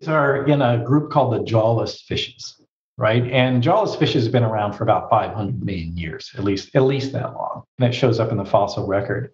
These 0.00 0.08
are 0.08 0.46
in 0.46 0.62
a 0.62 0.82
group 0.82 1.10
called 1.10 1.34
the 1.34 1.44
jawless 1.44 2.00
fishes 2.00 2.56
right? 2.98 3.30
And 3.30 3.62
jawless 3.62 3.94
fishes 3.96 4.24
have 4.24 4.32
been 4.32 4.42
around 4.42 4.72
for 4.72 4.84
about 4.84 5.10
500 5.10 5.62
million 5.62 5.96
years, 5.96 6.30
at 6.36 6.44
least 6.44 6.74
at 6.74 6.82
least 6.82 7.12
that 7.12 7.34
long. 7.34 7.64
And 7.78 7.86
that 7.86 7.94
shows 7.94 8.18
up 8.18 8.30
in 8.30 8.38
the 8.38 8.44
fossil 8.44 8.86
record. 8.86 9.32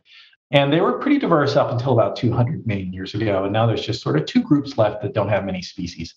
And 0.50 0.72
they 0.72 0.80
were 0.80 0.98
pretty 0.98 1.18
diverse 1.18 1.56
up 1.56 1.70
until 1.70 1.92
about 1.92 2.16
200 2.16 2.66
million 2.66 2.92
years 2.92 3.14
ago. 3.14 3.44
And 3.44 3.52
now 3.52 3.66
there's 3.66 3.86
just 3.86 4.02
sort 4.02 4.18
of 4.18 4.26
two 4.26 4.42
groups 4.42 4.76
left 4.76 5.02
that 5.02 5.14
don't 5.14 5.28
have 5.28 5.44
many 5.44 5.62
species. 5.62 6.14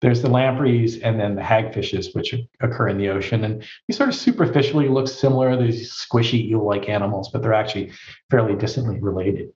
There's 0.00 0.22
the 0.22 0.28
lampreys 0.28 1.00
and 1.00 1.18
then 1.18 1.34
the 1.34 1.42
hagfishes, 1.42 2.14
which 2.14 2.34
occur 2.60 2.88
in 2.88 2.98
the 2.98 3.08
ocean. 3.08 3.44
And 3.44 3.64
these 3.88 3.96
sort 3.96 4.10
of 4.10 4.14
superficially 4.14 4.88
look 4.88 5.08
similar. 5.08 5.56
These 5.56 5.92
squishy 5.92 6.50
eel-like 6.50 6.88
animals, 6.88 7.30
but 7.30 7.42
they're 7.42 7.54
actually 7.54 7.92
fairly 8.30 8.54
distantly 8.54 9.00
related. 9.00 9.50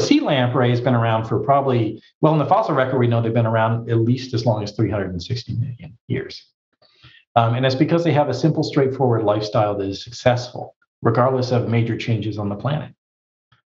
Sea 0.00 0.20
lamprey 0.20 0.70
has 0.70 0.80
been 0.80 0.94
around 0.94 1.26
for 1.26 1.40
probably, 1.40 2.02
well, 2.20 2.32
in 2.32 2.38
the 2.38 2.46
fossil 2.46 2.74
record, 2.74 2.98
we 2.98 3.06
know 3.06 3.20
they've 3.20 3.34
been 3.34 3.46
around 3.46 3.90
at 3.90 3.98
least 3.98 4.32
as 4.32 4.46
long 4.46 4.62
as 4.62 4.72
360 4.72 5.54
million 5.54 5.98
years. 6.08 6.42
Um, 7.36 7.54
and 7.54 7.64
it's 7.64 7.74
because 7.74 8.04
they 8.04 8.12
have 8.12 8.28
a 8.28 8.34
simple, 8.34 8.62
straightforward 8.62 9.24
lifestyle 9.24 9.76
that 9.76 9.88
is 9.88 10.02
successful, 10.02 10.74
regardless 11.00 11.50
of 11.50 11.68
major 11.68 11.96
changes 11.96 12.38
on 12.38 12.48
the 12.48 12.54
planet. 12.54 12.94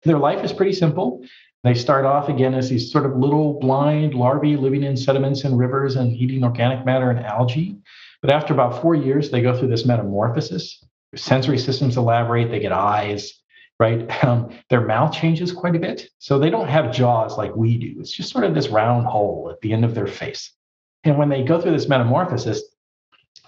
Their 0.05 0.19
life 0.19 0.45
is 0.45 0.53
pretty 0.53 0.73
simple. 0.73 1.25
They 1.64 1.75
start 1.75 2.04
off 2.04 2.28
again 2.28 2.54
as 2.54 2.69
these 2.69 2.90
sort 2.90 3.07
of 3.07 3.16
little 3.16 3.59
blind 3.61 4.14
larvae 4.14 4.57
living 4.57 4.83
in 4.83 4.97
sediments 4.97 5.45
and 5.45 5.57
rivers 5.57 5.95
and 5.95 6.12
eating 6.12 6.42
organic 6.42 6.85
matter 6.85 7.11
and 7.11 7.25
algae. 7.25 7.78
But 8.21 8.33
after 8.33 8.52
about 8.52 8.83
four 8.83 8.95
years, 8.95 9.31
they 9.31 9.42
go 9.42 9.57
through 9.57 9.69
this 9.69 9.87
metamorphosis. 9.87 10.85
Sensory 11.14 11.59
systems 11.59 11.97
elaborate, 11.97 12.50
they 12.50 12.59
get 12.59 12.73
eyes, 12.73 13.33
right? 13.78 14.11
Um, 14.25 14.57
their 14.71 14.81
mouth 14.81 15.12
changes 15.12 15.52
quite 15.52 15.76
a 15.76 15.81
bit. 15.81 16.09
So 16.19 16.38
they 16.38 16.50
don't 16.50 16.69
have 16.69 16.92
jaws 16.92 17.37
like 17.37 17.54
we 17.57 17.76
do. 17.76 18.00
It's 18.00 18.12
just 18.12 18.31
sort 18.31 18.45
of 18.45 18.54
this 18.54 18.69
round 18.69 19.07
hole 19.07 19.49
at 19.52 19.61
the 19.61 19.73
end 19.73 19.85
of 19.85 19.95
their 19.95 20.07
face. 20.07 20.52
And 21.04 21.19
when 21.19 21.28
they 21.28 21.42
go 21.42 21.61
through 21.61 21.73
this 21.73 21.88
metamorphosis, 21.88 22.62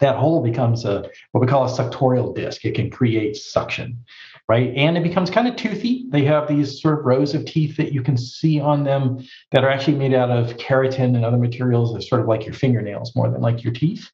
that 0.00 0.16
hole 0.16 0.42
becomes 0.42 0.84
a 0.84 1.08
what 1.32 1.40
we 1.40 1.46
call 1.46 1.64
a 1.64 1.68
suctorial 1.68 2.34
disc. 2.34 2.64
It 2.64 2.74
can 2.74 2.90
create 2.90 3.36
suction, 3.36 4.04
right? 4.48 4.72
And 4.76 4.96
it 4.96 5.02
becomes 5.02 5.30
kind 5.30 5.48
of 5.48 5.56
toothy. 5.56 6.06
They 6.10 6.24
have 6.24 6.48
these 6.48 6.80
sort 6.80 6.98
of 6.98 7.04
rows 7.04 7.34
of 7.34 7.46
teeth 7.46 7.76
that 7.76 7.92
you 7.92 8.02
can 8.02 8.16
see 8.16 8.60
on 8.60 8.84
them 8.84 9.24
that 9.52 9.64
are 9.64 9.70
actually 9.70 9.96
made 9.96 10.14
out 10.14 10.30
of 10.30 10.56
keratin 10.58 11.16
and 11.16 11.24
other 11.24 11.38
materials 11.38 11.94
that 11.94 12.02
sort 12.02 12.20
of 12.20 12.28
like 12.28 12.44
your 12.44 12.54
fingernails 12.54 13.16
more 13.16 13.30
than 13.30 13.40
like 13.40 13.64
your 13.64 13.72
teeth. 13.72 14.10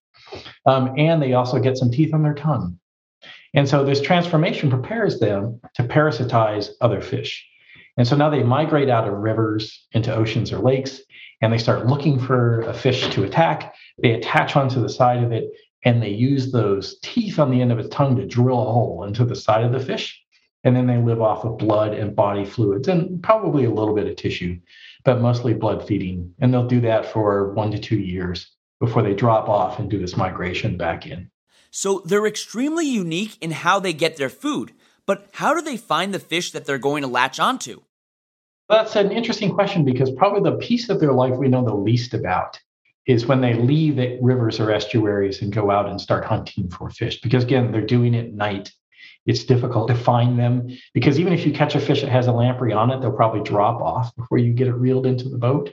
Um, 0.66 0.94
and 0.96 1.20
they 1.20 1.34
also 1.34 1.58
get 1.58 1.76
some 1.76 1.90
teeth 1.90 2.14
on 2.14 2.22
their 2.22 2.34
tongue. 2.34 2.78
And 3.54 3.68
so 3.68 3.84
this 3.84 4.00
transformation 4.00 4.70
prepares 4.70 5.18
them 5.18 5.60
to 5.74 5.82
parasitize 5.82 6.68
other 6.80 7.00
fish. 7.00 7.44
And 7.96 8.06
so 8.06 8.16
now 8.16 8.30
they 8.30 8.44
migrate 8.44 8.88
out 8.88 9.08
of 9.08 9.14
rivers 9.14 9.86
into 9.92 10.14
oceans 10.14 10.52
or 10.52 10.58
lakes 10.58 11.00
and 11.42 11.52
they 11.52 11.58
start 11.58 11.86
looking 11.86 12.18
for 12.18 12.60
a 12.62 12.74
fish 12.74 13.08
to 13.08 13.24
attack. 13.24 13.74
They 14.02 14.12
attach 14.12 14.56
onto 14.56 14.80
the 14.80 14.88
side 14.88 15.24
of 15.24 15.32
it 15.32 15.50
and 15.84 16.02
they 16.02 16.10
use 16.10 16.52
those 16.52 16.98
teeth 17.00 17.38
on 17.38 17.50
the 17.50 17.60
end 17.60 17.72
of 17.72 17.78
its 17.78 17.88
tongue 17.88 18.16
to 18.16 18.26
drill 18.26 18.60
a 18.60 18.72
hole 18.72 19.04
into 19.04 19.24
the 19.24 19.34
side 19.34 19.64
of 19.64 19.72
the 19.72 19.80
fish. 19.80 20.19
And 20.62 20.76
then 20.76 20.86
they 20.86 20.98
live 20.98 21.22
off 21.22 21.44
of 21.44 21.58
blood 21.58 21.94
and 21.94 22.14
body 22.14 22.44
fluids 22.44 22.88
and 22.88 23.22
probably 23.22 23.64
a 23.64 23.70
little 23.70 23.94
bit 23.94 24.06
of 24.06 24.16
tissue, 24.16 24.60
but 25.04 25.20
mostly 25.20 25.54
blood 25.54 25.86
feeding. 25.86 26.34
And 26.38 26.52
they'll 26.52 26.66
do 26.66 26.82
that 26.82 27.06
for 27.06 27.52
one 27.54 27.70
to 27.70 27.78
two 27.78 27.98
years 27.98 28.50
before 28.78 29.02
they 29.02 29.14
drop 29.14 29.48
off 29.48 29.78
and 29.78 29.90
do 29.90 29.98
this 29.98 30.16
migration 30.16 30.76
back 30.76 31.06
in. 31.06 31.30
So 31.70 32.02
they're 32.04 32.26
extremely 32.26 32.86
unique 32.86 33.38
in 33.40 33.52
how 33.52 33.80
they 33.80 33.92
get 33.92 34.16
their 34.16 34.28
food. 34.28 34.72
But 35.06 35.28
how 35.32 35.54
do 35.54 35.62
they 35.62 35.76
find 35.76 36.12
the 36.12 36.18
fish 36.18 36.52
that 36.52 36.66
they're 36.66 36.78
going 36.78 37.02
to 37.02 37.08
latch 37.08 37.40
onto? 37.40 37.82
That's 38.68 38.96
an 38.96 39.10
interesting 39.10 39.52
question 39.54 39.84
because 39.84 40.10
probably 40.12 40.48
the 40.48 40.58
piece 40.58 40.88
of 40.88 41.00
their 41.00 41.12
life 41.12 41.36
we 41.36 41.48
know 41.48 41.64
the 41.64 41.74
least 41.74 42.14
about 42.14 42.60
is 43.06 43.26
when 43.26 43.40
they 43.40 43.54
leave 43.54 43.98
rivers 44.22 44.60
or 44.60 44.70
estuaries 44.70 45.42
and 45.42 45.52
go 45.52 45.70
out 45.70 45.88
and 45.88 46.00
start 46.00 46.24
hunting 46.24 46.68
for 46.70 46.90
fish. 46.90 47.20
Because 47.20 47.42
again, 47.42 47.72
they're 47.72 47.80
doing 47.80 48.14
it 48.14 48.34
night. 48.34 48.72
It's 49.26 49.44
difficult 49.44 49.88
to 49.88 49.94
find 49.94 50.38
them 50.38 50.76
because 50.94 51.20
even 51.20 51.32
if 51.32 51.46
you 51.46 51.52
catch 51.52 51.74
a 51.74 51.80
fish 51.80 52.00
that 52.00 52.10
has 52.10 52.26
a 52.26 52.32
lamprey 52.32 52.72
on 52.72 52.90
it, 52.90 53.00
they'll 53.00 53.12
probably 53.12 53.42
drop 53.42 53.80
off 53.80 54.14
before 54.16 54.38
you 54.38 54.52
get 54.52 54.66
it 54.66 54.74
reeled 54.74 55.06
into 55.06 55.28
the 55.28 55.38
boat. 55.38 55.72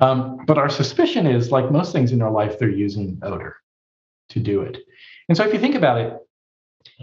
Um, 0.00 0.38
but 0.46 0.56
our 0.56 0.70
suspicion 0.70 1.26
is, 1.26 1.50
like 1.50 1.70
most 1.70 1.92
things 1.92 2.12
in 2.12 2.22
our 2.22 2.30
life, 2.30 2.58
they're 2.58 2.70
using 2.70 3.18
odor 3.22 3.56
to 4.30 4.40
do 4.40 4.62
it. 4.62 4.78
And 5.28 5.36
so 5.36 5.44
if 5.44 5.52
you 5.52 5.60
think 5.60 5.74
about 5.74 6.00
it, 6.00 6.16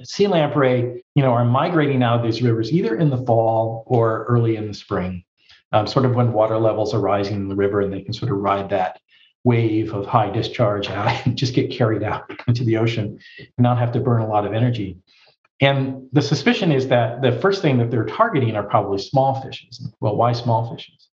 sea 0.04 0.28
lamprey, 0.28 1.04
you 1.16 1.22
know, 1.22 1.32
are 1.32 1.46
migrating 1.46 2.02
out 2.02 2.20
of 2.20 2.26
these 2.26 2.42
rivers 2.42 2.72
either 2.72 2.96
in 2.96 3.10
the 3.10 3.24
fall 3.26 3.84
or 3.86 4.26
early 4.26 4.56
in 4.56 4.68
the 4.68 4.74
spring, 4.74 5.24
um, 5.72 5.86
sort 5.86 6.06
of 6.06 6.16
when 6.16 6.34
water 6.34 6.58
levels 6.58 6.94
are 6.94 7.00
rising 7.00 7.36
in 7.36 7.48
the 7.48 7.56
river 7.56 7.82
and 7.82 7.94
they 7.94 8.02
can 8.02 8.14
sort 8.14 8.32
of 8.32 8.38
ride 8.38 8.70
that 8.70 9.00
wave 9.44 9.94
of 9.94 10.06
high 10.06 10.30
discharge 10.30 10.90
out 10.90 11.10
and 11.26 11.38
just 11.38 11.54
get 11.54 11.72
carried 11.72 12.04
out 12.04 12.30
into 12.48 12.64
the 12.64 12.78
ocean 12.78 13.20
and 13.38 13.50
not 13.58 13.78
have 13.78 13.92
to 13.92 14.00
burn 14.00 14.22
a 14.22 14.28
lot 14.28 14.46
of 14.46 14.54
energy. 14.54 14.98
And 15.60 16.08
the 16.12 16.22
suspicion 16.22 16.72
is 16.72 16.88
that 16.90 17.22
the 17.22 17.32
first 17.32 17.62
thing 17.62 17.78
that 17.80 17.90
they're 17.90 18.06
targeting 18.06 18.56
are 18.56 18.64
probably 18.64 19.00
small 19.00 19.42
fishes. 19.42 19.86
Well, 20.00 20.16
why 20.16 20.34
small 20.34 20.72
fishes? 20.72 21.10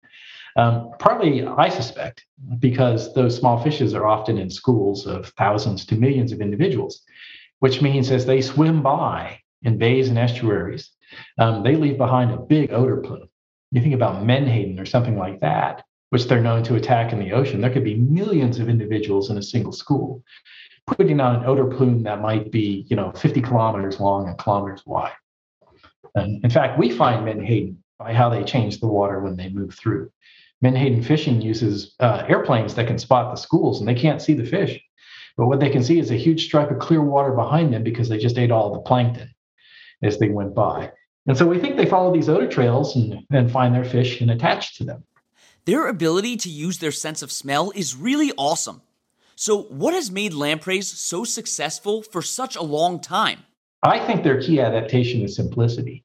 Um, 0.56 0.90
partly, 0.99 1.47
I 1.47 1.68
suspect, 1.68 2.25
because 2.59 3.14
those 3.14 3.37
small 3.37 3.62
fishes 3.62 3.94
are 3.94 4.06
often 4.06 4.38
in 4.38 4.50
schools 4.50 5.06
of 5.06 5.28
thousands 5.38 5.85
to 5.87 5.94
millions 5.94 6.32
of 6.32 6.40
individuals, 6.40 7.02
which 7.61 7.82
means 7.82 8.11
as 8.11 8.26
they 8.26 8.40
swim 8.40 8.82
by 8.82 9.40
in 9.62 9.78
bays 9.78 10.09
and 10.09 10.18
estuaries, 10.18 10.90
um, 11.38 11.62
they 11.62 11.76
leave 11.76 11.99
behind 11.99 12.30
a 12.30 12.38
big 12.38 12.73
odor 12.73 12.97
plume. 12.97 13.28
You 13.73 13.80
think 13.80 13.94
about 13.94 14.25
menhaden 14.25 14.80
or 14.80 14.87
something 14.87 15.16
like 15.16 15.40
that, 15.40 15.85
which 16.09 16.26
they're 16.26 16.42
known 16.42 16.64
to 16.64 16.75
attack 16.75 17.12
in 17.12 17.20
the 17.20 17.32
ocean, 17.32 17.61
there 17.61 17.70
could 17.70 17.85
be 17.85 17.94
millions 17.94 18.59
of 18.59 18.68
individuals 18.68 19.30
in 19.30 19.38
a 19.38 19.42
single 19.42 19.73
school 19.73 20.25
putting 20.97 21.20
on 21.20 21.37
an 21.37 21.44
odor 21.44 21.66
plume 21.66 22.02
that 22.04 22.20
might 22.20 22.50
be, 22.50 22.87
you 22.88 22.97
know, 22.97 23.12
50 23.12 23.40
kilometers 23.40 24.00
long 24.00 24.28
and 24.28 24.38
kilometers 24.38 24.85
wide. 24.87 25.12
And 26.14 26.44
in 26.44 26.50
fact, 26.50 26.78
we 26.78 26.90
find 26.90 27.25
menhaden 27.25 27.78
by 27.99 28.12
how 28.12 28.28
they 28.28 28.44
change 28.44 28.80
the 28.80 28.87
water 28.87 29.20
when 29.20 29.37
they 29.37 29.49
move 29.49 29.75
through. 29.75 30.11
Menhaden 30.62 31.02
fishing 31.04 31.40
uses 31.40 31.94
uh, 32.00 32.25
airplanes 32.28 32.75
that 32.75 32.87
can 32.87 32.99
spot 32.99 33.35
the 33.35 33.40
schools 33.40 33.80
and 33.80 33.88
they 33.88 33.94
can't 33.94 34.20
see 34.20 34.35
the 34.35 34.44
fish. 34.44 34.80
But 35.37 35.47
what 35.47 35.61
they 35.61 35.70
can 35.70 35.82
see 35.82 35.99
is 35.99 36.11
a 36.11 36.16
huge 36.16 36.44
stripe 36.44 36.70
of 36.70 36.80
clear 36.80 37.02
water 37.02 37.32
behind 37.32 37.73
them 37.73 37.82
because 37.82 38.09
they 38.09 38.18
just 38.18 38.37
ate 38.37 38.50
all 38.50 38.73
the 38.73 38.80
plankton 38.80 39.30
as 40.02 40.18
they 40.18 40.28
went 40.28 40.54
by. 40.54 40.92
And 41.26 41.37
so 41.37 41.47
we 41.47 41.59
think 41.59 41.76
they 41.76 41.87
follow 41.87 42.12
these 42.12 42.28
odor 42.28 42.49
trails 42.49 42.97
and, 42.97 43.25
and 43.30 43.50
find 43.50 43.75
their 43.75 43.85
fish 43.85 44.20
and 44.20 44.30
attach 44.30 44.76
to 44.78 44.85
them. 44.85 45.04
Their 45.66 45.87
ability 45.87 46.37
to 46.38 46.50
use 46.50 46.78
their 46.78 46.92
sense 46.92 47.23
of 47.23 47.30
smell 47.30 47.70
is 47.75 47.94
really 47.94 48.32
awesome. 48.37 48.82
So, 49.40 49.62
what 49.62 49.94
has 49.94 50.11
made 50.11 50.35
lampreys 50.35 50.87
so 50.87 51.25
successful 51.25 52.02
for 52.02 52.20
such 52.20 52.56
a 52.56 52.62
long 52.62 53.00
time? 53.00 53.38
I 53.82 53.99
think 53.99 54.23
their 54.23 54.38
key 54.38 54.61
adaptation 54.61 55.23
is 55.23 55.35
simplicity 55.35 56.04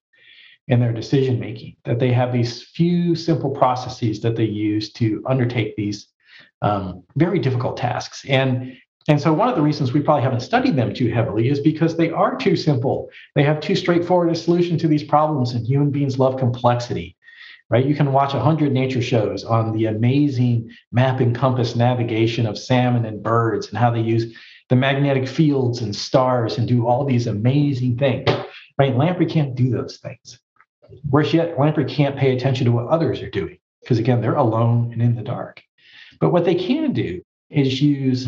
in 0.70 0.80
their 0.80 0.94
decision 0.94 1.38
making, 1.38 1.76
that 1.84 2.00
they 2.00 2.14
have 2.14 2.32
these 2.32 2.64
few 2.64 3.14
simple 3.14 3.50
processes 3.50 4.22
that 4.22 4.38
they 4.38 4.46
use 4.46 4.94
to 4.94 5.22
undertake 5.28 5.76
these 5.76 6.08
um, 6.62 7.04
very 7.18 7.40
difficult 7.40 7.76
tasks. 7.76 8.24
And 8.30 8.78
and 9.10 9.20
so 9.20 9.34
one 9.34 9.50
of 9.50 9.58
the 9.58 9.62
reasons 9.62 9.92
we 9.92 10.00
probably 10.00 10.24
haven't 10.24 10.40
studied 10.40 10.78
them 10.78 10.94
too 10.94 11.10
heavily 11.10 11.50
is 11.50 11.60
because 11.60 11.98
they 11.98 12.12
are 12.12 12.38
too 12.38 12.56
simple. 12.56 13.10
They 13.36 13.44
have 13.44 13.60
too 13.60 13.76
straightforward 13.76 14.32
a 14.32 14.36
solution 14.36 14.78
to 14.78 14.88
these 14.88 15.04
problems, 15.04 15.52
and 15.52 15.68
human 15.68 15.92
beings 15.92 16.18
love 16.18 16.38
complexity. 16.38 17.15
Right? 17.70 17.86
You 17.86 17.96
can 17.96 18.14
watch 18.14 18.34
100 18.34 18.72
nature 18.72 19.02
shows 19.02 19.44
on 19.44 19.76
the 19.76 19.86
amazing 19.86 20.70
map 20.92 21.20
and 21.20 21.36
compass 21.36 21.76
navigation 21.76 22.46
of 22.46 22.60
salmon 22.60 23.06
and 23.06 23.24
birds 23.24 23.70
and 23.70 23.78
how 23.78 23.90
they 23.90 24.02
use 24.02 24.36
the 24.70 24.76
magnetic 24.76 25.28
fields 25.28 25.82
and 25.82 25.96
stars 25.96 26.58
and 26.58 26.68
do 26.68 26.88
all 26.88 27.06
these 27.06 27.28
amazing 27.28 27.98
things. 27.98 28.30
Right? 28.78 28.96
Lamprey 28.96 29.26
can't 29.26 29.56
do 29.56 29.72
those 29.72 29.98
things. 29.98 30.40
Worse 31.10 31.34
yet, 31.34 31.58
lamprey 31.60 31.86
can't 31.86 32.18
pay 32.18 32.36
attention 32.36 32.66
to 32.66 32.72
what 32.72 32.88
others 32.88 33.22
are 33.22 33.30
doing 33.30 33.58
because, 33.82 34.00
again, 34.00 34.22
they're 34.22 34.36
alone 34.36 34.92
and 34.94 35.02
in 35.02 35.16
the 35.16 35.24
dark. 35.24 35.62
But 36.20 36.32
what 36.32 36.46
they 36.46 36.56
can 36.56 36.94
do 36.94 37.22
is 37.50 37.82
use 37.82 38.28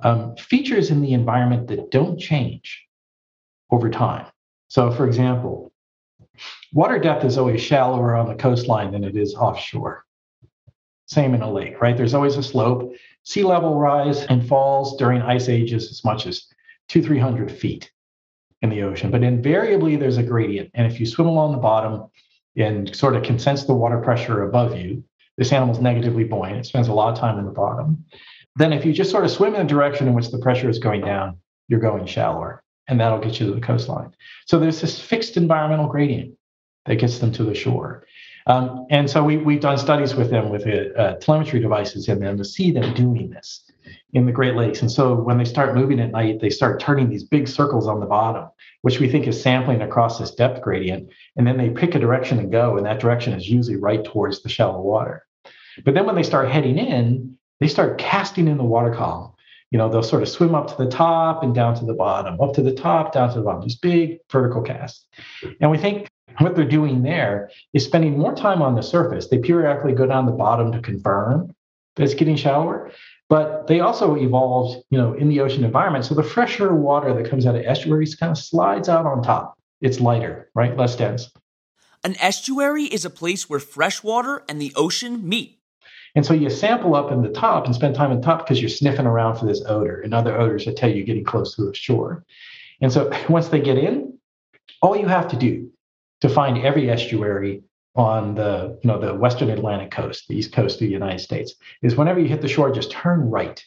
um, 0.00 0.36
features 0.36 0.90
in 0.90 1.00
the 1.00 1.12
environment 1.12 1.68
that 1.68 1.90
don't 1.90 2.18
change 2.18 2.84
over 3.70 3.90
time. 3.90 4.26
So, 4.68 4.90
for 4.90 5.06
example, 5.06 5.72
water 6.74 6.98
depth 6.98 7.24
is 7.24 7.38
always 7.38 7.62
shallower 7.62 8.16
on 8.16 8.28
the 8.28 8.34
coastline 8.34 8.90
than 8.90 9.04
it 9.04 9.16
is 9.16 9.34
offshore. 9.34 10.04
Same 11.06 11.34
in 11.34 11.42
a 11.42 11.50
lake, 11.50 11.80
right? 11.80 11.96
There's 11.96 12.14
always 12.14 12.36
a 12.36 12.42
slope. 12.42 12.92
Sea 13.22 13.44
level 13.44 13.78
rise 13.78 14.24
and 14.24 14.46
falls 14.46 14.96
during 14.96 15.22
ice 15.22 15.48
ages 15.48 15.90
as 15.90 16.04
much 16.04 16.26
as 16.26 16.46
two, 16.88 17.02
300 17.02 17.50
feet 17.50 17.90
in 18.60 18.70
the 18.70 18.82
ocean. 18.82 19.10
But 19.10 19.22
invariably, 19.22 19.96
there's 19.96 20.16
a 20.16 20.22
gradient. 20.22 20.70
And 20.74 20.90
if 20.90 20.98
you 20.98 21.06
swim 21.06 21.28
along 21.28 21.52
the 21.52 21.58
bottom 21.58 22.10
and 22.56 22.94
sort 22.94 23.14
of 23.14 23.22
can 23.22 23.38
sense 23.38 23.64
the 23.64 23.74
water 23.74 24.00
pressure 24.00 24.42
above 24.42 24.76
you, 24.76 25.04
this 25.36 25.52
animal's 25.52 25.80
negatively 25.80 26.24
buoyant. 26.24 26.58
It 26.58 26.66
spends 26.66 26.88
a 26.88 26.92
lot 26.92 27.12
of 27.12 27.18
time 27.18 27.38
in 27.38 27.44
the 27.44 27.52
bottom. 27.52 28.04
Then, 28.56 28.72
if 28.72 28.84
you 28.84 28.92
just 28.92 29.10
sort 29.10 29.24
of 29.24 29.30
swim 29.30 29.54
in 29.54 29.66
the 29.66 29.72
direction 29.72 30.06
in 30.06 30.14
which 30.14 30.30
the 30.30 30.38
pressure 30.38 30.68
is 30.68 30.78
going 30.78 31.00
down, 31.00 31.38
you're 31.68 31.80
going 31.80 32.06
shallower, 32.06 32.62
and 32.86 33.00
that'll 33.00 33.18
get 33.18 33.40
you 33.40 33.46
to 33.46 33.54
the 33.54 33.60
coastline. 33.60 34.14
So 34.46 34.60
there's 34.60 34.80
this 34.80 35.00
fixed 35.00 35.36
environmental 35.36 35.88
gradient 35.88 36.36
that 36.86 36.96
gets 36.96 37.18
them 37.18 37.32
to 37.32 37.44
the 37.44 37.54
shore. 37.54 38.06
Um, 38.46 38.86
and 38.90 39.08
so 39.08 39.24
we, 39.24 39.38
we've 39.38 39.60
done 39.60 39.78
studies 39.78 40.14
with 40.14 40.30
them 40.30 40.50
with 40.50 40.66
uh, 40.66 41.14
telemetry 41.16 41.60
devices 41.60 42.08
in 42.08 42.20
them 42.20 42.36
to 42.36 42.44
see 42.44 42.70
them 42.70 42.92
doing 42.94 43.30
this 43.30 43.70
in 44.12 44.26
the 44.26 44.32
Great 44.32 44.54
Lakes. 44.54 44.82
And 44.82 44.90
so 44.90 45.14
when 45.14 45.38
they 45.38 45.44
start 45.44 45.74
moving 45.74 46.00
at 46.00 46.10
night, 46.10 46.40
they 46.40 46.50
start 46.50 46.80
turning 46.80 47.08
these 47.08 47.24
big 47.24 47.48
circles 47.48 47.86
on 47.86 48.00
the 48.00 48.06
bottom, 48.06 48.48
which 48.82 49.00
we 49.00 49.08
think 49.08 49.26
is 49.26 49.40
sampling 49.40 49.82
across 49.82 50.18
this 50.18 50.34
depth 50.34 50.62
gradient. 50.62 51.08
And 51.36 51.46
then 51.46 51.56
they 51.56 51.70
pick 51.70 51.94
a 51.94 51.98
direction 51.98 52.38
and 52.38 52.52
go, 52.52 52.76
and 52.76 52.86
that 52.86 53.00
direction 53.00 53.32
is 53.32 53.48
usually 53.48 53.76
right 53.76 54.04
towards 54.04 54.42
the 54.42 54.48
shallow 54.48 54.80
water. 54.80 55.26
But 55.84 55.94
then 55.94 56.06
when 56.06 56.14
they 56.14 56.22
start 56.22 56.50
heading 56.50 56.78
in, 56.78 57.36
they 57.60 57.68
start 57.68 57.98
casting 57.98 58.48
in 58.48 58.58
the 58.58 58.64
water 58.64 58.94
column. 58.94 59.32
You 59.74 59.78
know, 59.78 59.88
they'll 59.88 60.04
sort 60.04 60.22
of 60.22 60.28
swim 60.28 60.54
up 60.54 60.68
to 60.68 60.84
the 60.84 60.88
top 60.88 61.42
and 61.42 61.52
down 61.52 61.74
to 61.74 61.84
the 61.84 61.94
bottom, 61.94 62.40
up 62.40 62.54
to 62.54 62.62
the 62.62 62.72
top, 62.72 63.12
down 63.12 63.30
to 63.30 63.34
the 63.34 63.42
bottom, 63.42 63.60
these 63.60 63.74
big 63.74 64.20
vertical 64.30 64.62
casts. 64.62 65.04
And 65.60 65.68
we 65.68 65.78
think 65.78 66.08
what 66.38 66.54
they're 66.54 66.64
doing 66.64 67.02
there 67.02 67.50
is 67.72 67.84
spending 67.84 68.16
more 68.16 68.36
time 68.36 68.62
on 68.62 68.76
the 68.76 68.84
surface. 68.84 69.26
They 69.26 69.38
periodically 69.38 69.92
go 69.92 70.06
down 70.06 70.26
the 70.26 70.32
bottom 70.32 70.70
to 70.70 70.80
confirm 70.80 71.52
that 71.96 72.04
it's 72.04 72.14
getting 72.14 72.36
shallower, 72.36 72.92
but 73.28 73.66
they 73.66 73.80
also 73.80 74.14
evolved, 74.14 74.84
you 74.90 74.98
know, 74.98 75.12
in 75.14 75.28
the 75.28 75.40
ocean 75.40 75.64
environment. 75.64 76.04
So 76.04 76.14
the 76.14 76.22
fresher 76.22 76.72
water 76.72 77.12
that 77.12 77.28
comes 77.28 77.44
out 77.44 77.56
of 77.56 77.64
estuaries 77.64 78.14
kind 78.14 78.30
of 78.30 78.38
slides 78.38 78.88
out 78.88 79.06
on 79.06 79.24
top. 79.24 79.58
It's 79.80 79.98
lighter, 79.98 80.52
right? 80.54 80.76
Less 80.76 80.94
dense. 80.94 81.32
An 82.04 82.14
estuary 82.20 82.84
is 82.84 83.04
a 83.04 83.10
place 83.10 83.50
where 83.50 83.58
fresh 83.58 84.04
water 84.04 84.44
and 84.48 84.62
the 84.62 84.72
ocean 84.76 85.28
meet. 85.28 85.58
And 86.14 86.24
so 86.24 86.32
you 86.32 86.48
sample 86.48 86.94
up 86.94 87.10
in 87.10 87.22
the 87.22 87.28
top 87.30 87.66
and 87.66 87.74
spend 87.74 87.94
time 87.94 88.12
in 88.12 88.20
the 88.20 88.26
top 88.26 88.44
because 88.44 88.60
you're 88.60 88.68
sniffing 88.68 89.06
around 89.06 89.36
for 89.36 89.46
this 89.46 89.62
odor 89.66 90.00
and 90.00 90.14
other 90.14 90.38
odors 90.38 90.64
that 90.64 90.76
tell 90.76 90.88
you 90.88 90.96
you're 90.96 91.06
getting 91.06 91.24
close 91.24 91.56
to 91.56 91.64
the 91.64 91.74
shore. 91.74 92.24
And 92.80 92.92
so 92.92 93.10
once 93.28 93.48
they 93.48 93.60
get 93.60 93.78
in, 93.78 94.18
all 94.80 94.96
you 94.96 95.06
have 95.06 95.28
to 95.28 95.36
do 95.36 95.70
to 96.20 96.28
find 96.28 96.58
every 96.58 96.90
estuary 96.90 97.62
on 97.96 98.34
the 98.34 98.78
you 98.82 98.88
know 98.88 98.98
the 98.98 99.14
western 99.14 99.50
Atlantic 99.50 99.90
coast, 99.90 100.26
the 100.28 100.36
east 100.36 100.52
coast 100.52 100.76
of 100.76 100.80
the 100.80 100.92
United 100.92 101.20
States, 101.20 101.54
is 101.82 101.96
whenever 101.96 102.20
you 102.20 102.28
hit 102.28 102.42
the 102.42 102.48
shore, 102.48 102.72
just 102.72 102.90
turn 102.90 103.30
right, 103.30 103.64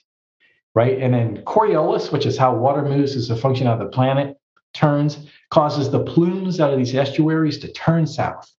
right, 0.75 0.99
and 0.99 1.13
then 1.13 1.37
Coriolis, 1.43 2.11
which 2.11 2.25
is 2.25 2.37
how 2.37 2.53
water 2.53 2.81
moves 2.81 3.15
as 3.15 3.29
a 3.29 3.37
function 3.37 3.67
of 3.67 3.79
the 3.79 3.85
planet, 3.85 4.37
turns 4.73 5.17
causes 5.49 5.89
the 5.89 6.03
plumes 6.03 6.59
out 6.59 6.71
of 6.71 6.77
these 6.77 6.93
estuaries 6.93 7.57
to 7.59 7.71
turn 7.71 8.05
south 8.05 8.51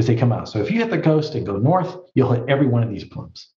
as 0.00 0.06
they 0.06 0.16
come 0.16 0.32
out. 0.32 0.48
So 0.48 0.58
if 0.58 0.70
you 0.70 0.80
hit 0.80 0.90
the 0.90 1.00
coast 1.00 1.34
and 1.36 1.46
go 1.46 1.56
north, 1.56 1.96
you'll 2.14 2.32
hit 2.32 2.44
every 2.48 2.66
one 2.66 2.82
of 2.82 2.90
these 2.90 3.04
plumes. 3.04 3.50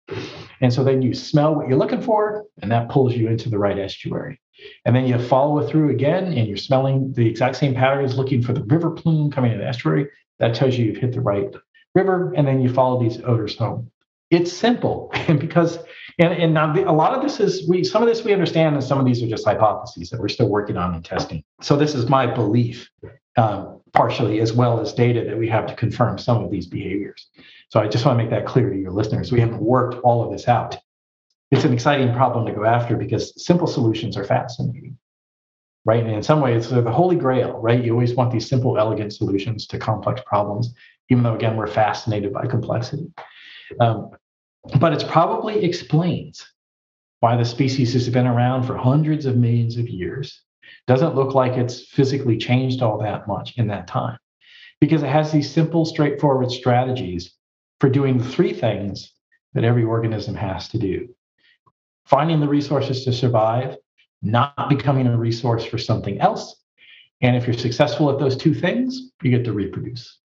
And 0.61 0.73
so 0.73 0.83
then 0.83 1.03
you 1.03 1.15
smell 1.15 1.55
what 1.55 1.69
you're 1.69 1.79
looking 1.79 2.03
for, 2.03 2.45
and 2.61 2.71
that 2.73 2.89
pulls 2.89 3.15
you 3.15 3.29
into 3.29 3.49
the 3.49 3.59
right 3.59 3.79
estuary. 3.79 4.41
And 4.85 4.97
then 4.97 5.07
you 5.07 5.19
follow 5.19 5.59
it 5.61 5.71
through 5.71 5.91
again, 5.91 6.33
and 6.33 6.49
you're 6.49 6.57
smelling 6.57 7.13
the 7.13 7.27
exact 7.27 7.57
same 7.57 7.75
patterns, 7.75 8.17
looking 8.17 8.43
for 8.43 8.53
the 8.53 8.65
river 8.65 8.91
plume 8.91 9.31
coming 9.31 9.53
in 9.53 9.59
the 9.59 9.67
estuary. 9.67 10.09
That 10.39 10.55
tells 10.55 10.77
you 10.77 10.87
you've 10.87 10.97
hit 10.97 11.13
the 11.13 11.21
right 11.21 11.55
river, 11.95 12.33
and 12.37 12.47
then 12.47 12.61
you 12.61 12.73
follow 12.73 13.01
these 13.01 13.23
odors 13.23 13.57
home. 13.57 13.91
It's 14.31 14.53
simple, 14.53 15.11
and 15.15 15.39
because 15.39 15.79
and 16.19 16.33
and 16.33 16.55
now 16.55 16.73
the, 16.73 16.89
a 16.89 16.93
lot 16.93 17.15
of 17.15 17.23
this 17.23 17.41
is 17.41 17.69
we 17.69 17.85
some 17.85 18.03
of 18.03 18.09
this 18.09 18.25
we 18.25 18.33
understand, 18.33 18.75
and 18.75 18.85
some 18.85 18.99
of 18.99 19.07
these 19.07 19.23
are 19.23 19.29
just 19.29 19.45
hypotheses 19.45 20.11
that 20.11 20.21
we're 20.21 20.29
still 20.29 20.49
working 20.49 20.77
on 20.77 20.95
and 20.95 21.05
testing. 21.05 21.43
So 21.61 21.77
this 21.77 21.95
is 21.95 22.09
my 22.09 22.27
belief, 22.27 22.89
um, 23.37 23.81
partially 23.93 24.41
as 24.41 24.53
well 24.53 24.81
as 24.81 24.93
data 24.93 25.25
that 25.25 25.39
we 25.39 25.49
have 25.49 25.67
to 25.67 25.75
confirm 25.75 26.19
some 26.19 26.45
of 26.45 26.51
these 26.51 26.67
behaviors. 26.67 27.29
So 27.69 27.81
I 27.81 27.89
just 27.89 28.05
want 28.05 28.19
to 28.19 28.25
make 28.25 28.31
that 28.31 28.47
clear 28.47 28.71
to 28.71 28.79
your 28.79 28.93
listeners. 28.93 29.33
We 29.33 29.41
haven't 29.41 29.61
worked 29.61 30.03
all 30.03 30.25
of 30.25 30.33
this 30.33 30.49
out. 30.49 30.77
It's 31.51 31.65
an 31.65 31.73
exciting 31.73 32.15
problem 32.15 32.47
to 32.47 32.53
go 32.53 32.65
after 32.65 32.97
because 32.97 33.45
simple 33.45 33.67
solutions 33.67 34.17
are 34.17 34.25
fascinating 34.25 34.97
right? 35.85 36.05
And 36.05 36.15
in 36.15 36.23
some 36.23 36.41
ways, 36.41 36.69
they're 36.69 36.83
the 36.83 36.93
holy 36.93 37.17
grail, 37.17 37.53
right? 37.59 37.83
You 37.83 37.93
always 37.93 38.15
want 38.15 38.33
these 38.33 38.49
simple, 38.49 38.79
elegant 38.79 39.13
solutions 39.13 39.67
to 39.69 39.79
complex 39.79 40.21
problems, 40.27 40.75
even 41.09 41.23
though, 41.23 41.35
again, 41.35 41.57
we're 41.57 41.67
fascinated 41.67 42.33
by 42.33 42.47
complexity. 42.47 43.11
Um, 43.79 44.11
but 44.79 44.93
it 44.93 45.09
probably 45.09 45.65
explains 45.65 46.47
why 47.21 47.37
the 47.37 47.45
species 47.45 47.93
has 47.95 48.09
been 48.09 48.27
around 48.27 48.65
for 48.65 48.77
hundreds 48.77 49.27
of 49.27 49.37
millions 49.37 49.77
of 49.77 49.89
years. 49.89 50.43
Doesn't 50.91 51.15
look 51.15 51.35
like 51.35 51.53
it's 51.53 51.85
physically 51.85 52.37
changed 52.37 52.83
all 52.83 52.99
that 52.99 53.29
much 53.29 53.57
in 53.57 53.69
that 53.69 53.87
time 53.87 54.19
because 54.81 55.05
it 55.05 55.09
has 55.09 55.31
these 55.31 55.49
simple, 55.49 55.85
straightforward 55.85 56.51
strategies 56.51 57.33
for 57.79 57.89
doing 57.89 58.21
three 58.21 58.53
things 58.53 59.13
that 59.55 59.63
every 59.63 59.85
organism 59.85 60.35
has 60.35 60.67
to 60.71 60.79
do 60.79 61.09
finding 62.07 62.41
the 62.41 62.49
resources 62.49 63.05
to 63.05 63.13
survive, 63.13 63.77
not 64.21 64.69
becoming 64.69 65.07
a 65.07 65.17
resource 65.17 65.65
for 65.65 65.79
something 65.79 66.19
else. 66.21 66.57
And 67.21 67.37
if 67.37 67.47
you're 67.47 67.55
successful 67.55 68.11
at 68.11 68.19
those 68.19 68.37
two 68.37 68.53
things, 68.53 69.13
you 69.23 69.31
get 69.31 69.45
to 69.45 69.53
reproduce. 69.53 70.19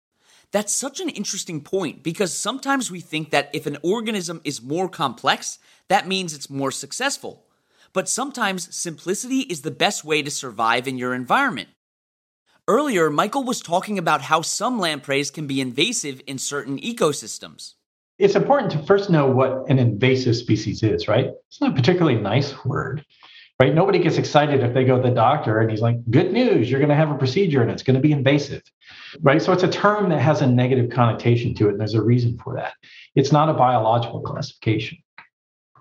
That's 0.52 0.72
such 0.72 1.00
an 1.00 1.08
interesting 1.08 1.60
point 1.60 2.04
because 2.04 2.32
sometimes 2.32 2.88
we 2.88 3.00
think 3.00 3.30
that 3.30 3.50
if 3.52 3.66
an 3.66 3.78
organism 3.82 4.40
is 4.44 4.62
more 4.62 4.88
complex, 4.88 5.58
that 5.88 6.06
means 6.06 6.32
it's 6.32 6.48
more 6.48 6.70
successful. 6.70 7.46
But 7.94 8.08
sometimes 8.08 8.74
simplicity 8.74 9.40
is 9.40 9.62
the 9.62 9.70
best 9.70 10.04
way 10.04 10.22
to 10.22 10.30
survive 10.30 10.88
in 10.88 10.98
your 10.98 11.14
environment. 11.14 11.68
Earlier, 12.68 13.10
Michael 13.10 13.44
was 13.44 13.60
talking 13.60 13.98
about 13.98 14.22
how 14.22 14.40
some 14.40 14.78
lampreys 14.78 15.30
can 15.30 15.46
be 15.46 15.60
invasive 15.60 16.20
in 16.26 16.38
certain 16.38 16.78
ecosystems. 16.78 17.74
It's 18.18 18.36
important 18.36 18.70
to 18.72 18.82
first 18.84 19.10
know 19.10 19.26
what 19.26 19.68
an 19.68 19.78
invasive 19.78 20.36
species 20.36 20.82
is, 20.82 21.08
right? 21.08 21.32
It's 21.48 21.60
not 21.60 21.72
a 21.72 21.74
particularly 21.74 22.20
nice 22.20 22.64
word 22.64 23.04
right? 23.62 23.76
Nobody 23.76 24.00
gets 24.00 24.18
excited 24.18 24.60
if 24.64 24.74
they 24.74 24.84
go 24.84 25.00
to 25.00 25.08
the 25.08 25.14
doctor 25.14 25.60
and 25.60 25.70
he's 25.70 25.80
like, 25.80 25.96
good 26.10 26.32
news, 26.32 26.68
you're 26.68 26.80
going 26.80 26.88
to 26.88 26.96
have 26.96 27.12
a 27.12 27.14
procedure 27.14 27.62
and 27.62 27.70
it's 27.70 27.84
going 27.84 27.94
to 27.94 28.00
be 28.00 28.10
invasive, 28.10 28.62
right? 29.20 29.40
So 29.40 29.52
it's 29.52 29.62
a 29.62 29.68
term 29.68 30.08
that 30.08 30.18
has 30.18 30.42
a 30.42 30.46
negative 30.48 30.90
connotation 30.90 31.54
to 31.54 31.68
it. 31.68 31.70
And 31.70 31.80
there's 31.80 31.94
a 31.94 32.02
reason 32.02 32.36
for 32.38 32.56
that. 32.56 32.72
It's 33.14 33.30
not 33.30 33.48
a 33.48 33.54
biological 33.54 34.20
classification, 34.20 34.98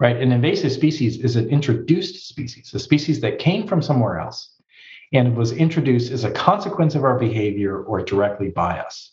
right? 0.02 0.18
An 0.18 0.32
invasive 0.32 0.72
species 0.72 1.18
is 1.18 1.36
an 1.36 1.48
introduced 1.50 2.28
species, 2.28 2.74
a 2.74 2.80
species 2.80 3.22
that 3.22 3.38
came 3.38 3.68
from 3.68 3.84
somewhere 3.84 4.20
else 4.20 4.50
and 5.14 5.38
was 5.38 5.52
introduced 5.52 6.12
as 6.12 6.24
a 6.24 6.32
consequence 6.32 6.96
of 6.96 7.04
our 7.04 7.20
behavior 7.20 7.84
or 7.84 8.02
directly 8.02 8.50
by 8.50 8.80
us, 8.80 9.12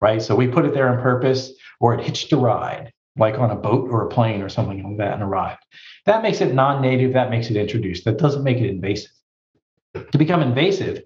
right? 0.00 0.20
So 0.20 0.34
we 0.34 0.48
put 0.48 0.64
it 0.64 0.74
there 0.74 0.88
on 0.88 1.00
purpose 1.00 1.52
or 1.78 1.94
it 1.94 2.04
hitched 2.04 2.32
a 2.32 2.36
ride, 2.36 2.92
like 3.16 3.38
on 3.38 3.52
a 3.52 3.54
boat 3.54 3.88
or 3.88 4.04
a 4.04 4.08
plane 4.08 4.42
or 4.42 4.48
something 4.48 4.82
like 4.82 4.96
that 4.98 5.14
and 5.14 5.22
arrived. 5.22 5.62
That 6.04 6.22
makes 6.22 6.40
it 6.40 6.52
non 6.52 6.82
native, 6.82 7.12
that 7.12 7.30
makes 7.30 7.48
it 7.48 7.56
introduced. 7.56 8.04
That 8.04 8.18
doesn't 8.18 8.42
make 8.42 8.58
it 8.58 8.68
invasive. 8.68 9.12
To 9.94 10.18
become 10.18 10.42
invasive, 10.42 11.00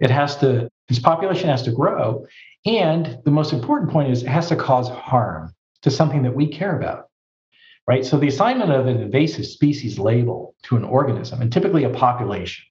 it 0.00 0.10
has 0.10 0.36
to, 0.38 0.68
its 0.88 0.98
population 0.98 1.48
has 1.48 1.62
to 1.62 1.70
grow. 1.70 2.26
And 2.66 3.20
the 3.24 3.30
most 3.30 3.52
important 3.52 3.92
point 3.92 4.10
is 4.10 4.24
it 4.24 4.28
has 4.28 4.48
to 4.48 4.56
cause 4.56 4.88
harm 4.88 5.54
to 5.82 5.90
something 5.90 6.24
that 6.24 6.34
we 6.34 6.48
care 6.48 6.76
about 6.76 7.10
right? 7.86 8.04
So 8.04 8.18
the 8.18 8.28
assignment 8.28 8.70
of 8.72 8.86
an 8.86 9.00
invasive 9.00 9.46
species 9.46 9.98
label 9.98 10.54
to 10.64 10.76
an 10.76 10.84
organism, 10.84 11.42
and 11.42 11.52
typically 11.52 11.84
a 11.84 11.90
population, 11.90 12.64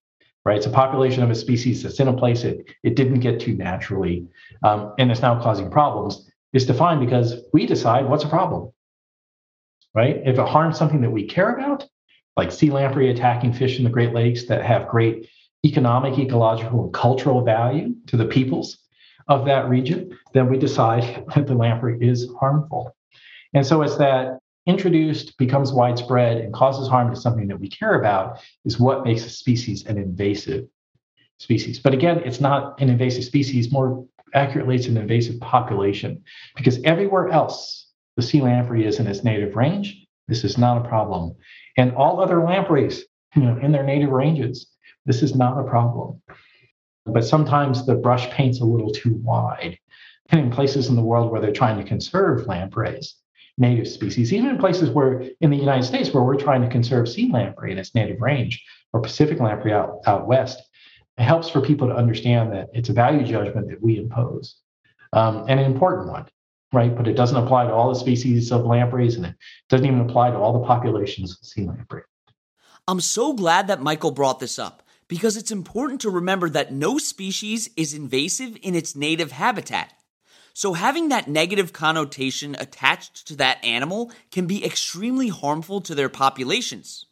right? 0.45 0.57
It's 0.57 0.65
a 0.65 0.71
population 0.71 1.23
of 1.23 1.29
a 1.29 1.35
species 1.35 1.83
that's 1.83 1.99
in 1.99 2.07
a 2.07 2.13
place 2.13 2.43
it, 2.43 2.65
it 2.83 2.95
didn't 2.95 3.19
get 3.19 3.39
to 3.41 3.53
naturally 3.53 4.27
um, 4.63 4.93
and 4.97 5.11
it's 5.11 5.21
now 5.21 5.41
causing 5.41 5.69
problems, 5.69 6.29
is 6.53 6.65
defined 6.65 6.99
because 6.99 7.35
we 7.53 7.65
decide 7.65 8.07
what's 8.07 8.23
a 8.23 8.29
problem, 8.29 8.71
right? 9.93 10.21
If 10.25 10.37
it 10.37 10.47
harms 10.47 10.77
something 10.77 11.01
that 11.01 11.11
we 11.11 11.25
care 11.25 11.55
about, 11.55 11.85
like 12.37 12.51
sea 12.51 12.69
lamprey 12.69 13.09
attacking 13.09 13.53
fish 13.53 13.77
in 13.77 13.83
the 13.83 13.89
Great 13.89 14.13
Lakes 14.13 14.45
that 14.45 14.63
have 14.63 14.87
great 14.87 15.29
economic, 15.65 16.17
ecological, 16.17 16.83
and 16.83 16.93
cultural 16.93 17.43
value 17.43 17.95
to 18.07 18.17
the 18.17 18.25
peoples 18.25 18.79
of 19.27 19.45
that 19.45 19.69
region, 19.69 20.17
then 20.33 20.49
we 20.49 20.57
decide 20.57 21.25
that 21.35 21.47
the 21.47 21.55
lamprey 21.55 21.97
is 22.01 22.29
harmful. 22.39 22.95
And 23.53 23.65
so 23.65 23.81
it's 23.81 23.97
that 23.97 24.39
introduced, 24.67 25.37
becomes 25.37 25.73
widespread, 25.73 26.37
and 26.37 26.53
causes 26.53 26.87
harm 26.87 27.13
to 27.13 27.19
something 27.19 27.47
that 27.47 27.59
we 27.59 27.69
care 27.69 27.99
about 27.99 28.39
is 28.65 28.79
what 28.79 29.03
makes 29.03 29.25
a 29.25 29.29
species 29.29 29.85
an 29.85 29.97
invasive 29.97 30.67
species. 31.39 31.79
But 31.79 31.93
again, 31.93 32.21
it's 32.23 32.39
not 32.39 32.79
an 32.79 32.89
invasive 32.89 33.23
species. 33.23 33.71
More 33.71 34.05
accurately, 34.33 34.75
it's 34.75 34.87
an 34.87 34.97
invasive 34.97 35.39
population 35.39 36.23
because 36.55 36.81
everywhere 36.83 37.29
else 37.29 37.87
the 38.15 38.21
sea 38.21 38.41
lamprey 38.41 38.85
is 38.85 38.99
in 38.99 39.07
its 39.07 39.23
native 39.23 39.55
range, 39.55 40.05
this 40.27 40.43
is 40.43 40.57
not 40.57 40.85
a 40.85 40.87
problem. 40.87 41.35
And 41.77 41.95
all 41.95 42.21
other 42.21 42.43
lampreys, 42.43 43.03
you 43.35 43.43
know, 43.43 43.57
in 43.57 43.71
their 43.71 43.83
native 43.83 44.11
ranges, 44.11 44.67
this 45.05 45.23
is 45.23 45.35
not 45.35 45.59
a 45.59 45.63
problem. 45.63 46.21
But 47.05 47.25
sometimes 47.25 47.85
the 47.85 47.95
brush 47.95 48.29
paints 48.29 48.61
a 48.61 48.65
little 48.65 48.91
too 48.91 49.15
wide. 49.15 49.77
And 50.29 50.39
in 50.39 50.51
places 50.51 50.87
in 50.87 50.95
the 50.95 51.01
world 51.01 51.31
where 51.31 51.41
they're 51.41 51.51
trying 51.51 51.77
to 51.77 51.87
conserve 51.87 52.47
lampreys, 52.47 53.15
native 53.61 53.87
species, 53.87 54.33
even 54.33 54.49
in 54.49 54.57
places 54.57 54.89
where 54.89 55.23
in 55.39 55.51
the 55.51 55.55
United 55.55 55.83
States 55.83 56.11
where 56.11 56.23
we're 56.23 56.35
trying 56.35 56.61
to 56.61 56.67
conserve 56.67 57.07
sea 57.07 57.31
lamprey 57.31 57.71
in 57.71 57.77
its 57.77 57.95
native 57.95 58.19
range 58.19 58.61
or 58.91 58.99
Pacific 58.99 59.39
lamprey 59.39 59.71
out, 59.71 59.99
out 60.07 60.27
west, 60.27 60.61
it 61.17 61.23
helps 61.23 61.49
for 61.49 61.61
people 61.61 61.87
to 61.87 61.95
understand 61.95 62.51
that 62.51 62.67
it's 62.73 62.89
a 62.89 62.93
value 62.93 63.25
judgment 63.25 63.69
that 63.69 63.81
we 63.81 63.97
impose 63.97 64.57
um, 65.13 65.45
and 65.47 65.59
an 65.59 65.65
important 65.65 66.09
one, 66.09 66.25
right? 66.73 66.95
But 66.95 67.07
it 67.07 67.13
doesn't 67.13 67.37
apply 67.37 67.67
to 67.67 67.73
all 67.73 67.89
the 67.89 67.99
species 67.99 68.51
of 68.51 68.65
lampreys 68.65 69.15
and 69.15 69.27
it 69.27 69.35
doesn't 69.69 69.85
even 69.85 70.01
apply 70.01 70.31
to 70.31 70.37
all 70.37 70.59
the 70.59 70.65
populations 70.65 71.31
of 71.31 71.45
sea 71.45 71.65
lamprey. 71.65 72.01
I'm 72.87 72.99
so 72.99 73.33
glad 73.33 73.67
that 73.67 73.81
Michael 73.81 74.11
brought 74.11 74.39
this 74.39 74.57
up 74.57 74.83
because 75.07 75.37
it's 75.37 75.51
important 75.51 76.01
to 76.01 76.09
remember 76.09 76.49
that 76.49 76.73
no 76.73 76.97
species 76.97 77.69
is 77.77 77.93
invasive 77.93 78.57
in 78.63 78.73
its 78.73 78.95
native 78.95 79.31
habitat. 79.31 79.93
So, 80.53 80.73
having 80.73 81.09
that 81.09 81.27
negative 81.27 81.73
connotation 81.73 82.55
attached 82.59 83.27
to 83.27 83.35
that 83.37 83.63
animal 83.63 84.11
can 84.31 84.47
be 84.47 84.65
extremely 84.65 85.29
harmful 85.29 85.81
to 85.81 85.95
their 85.95 86.09
populations. 86.09 87.05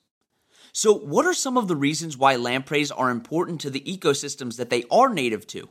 So, 0.73 0.93
what 0.93 1.25
are 1.25 1.34
some 1.34 1.58
of 1.58 1.67
the 1.67 1.75
reasons 1.75 2.17
why 2.17 2.36
lampreys 2.36 2.91
are 2.91 3.10
important 3.10 3.62
to 3.62 3.69
the 3.69 3.82
ecosystems 3.82 4.58
that 4.58 4.69
they 4.69 4.84
are 4.91 5.10
native 5.10 5.47
to? 5.47 5.69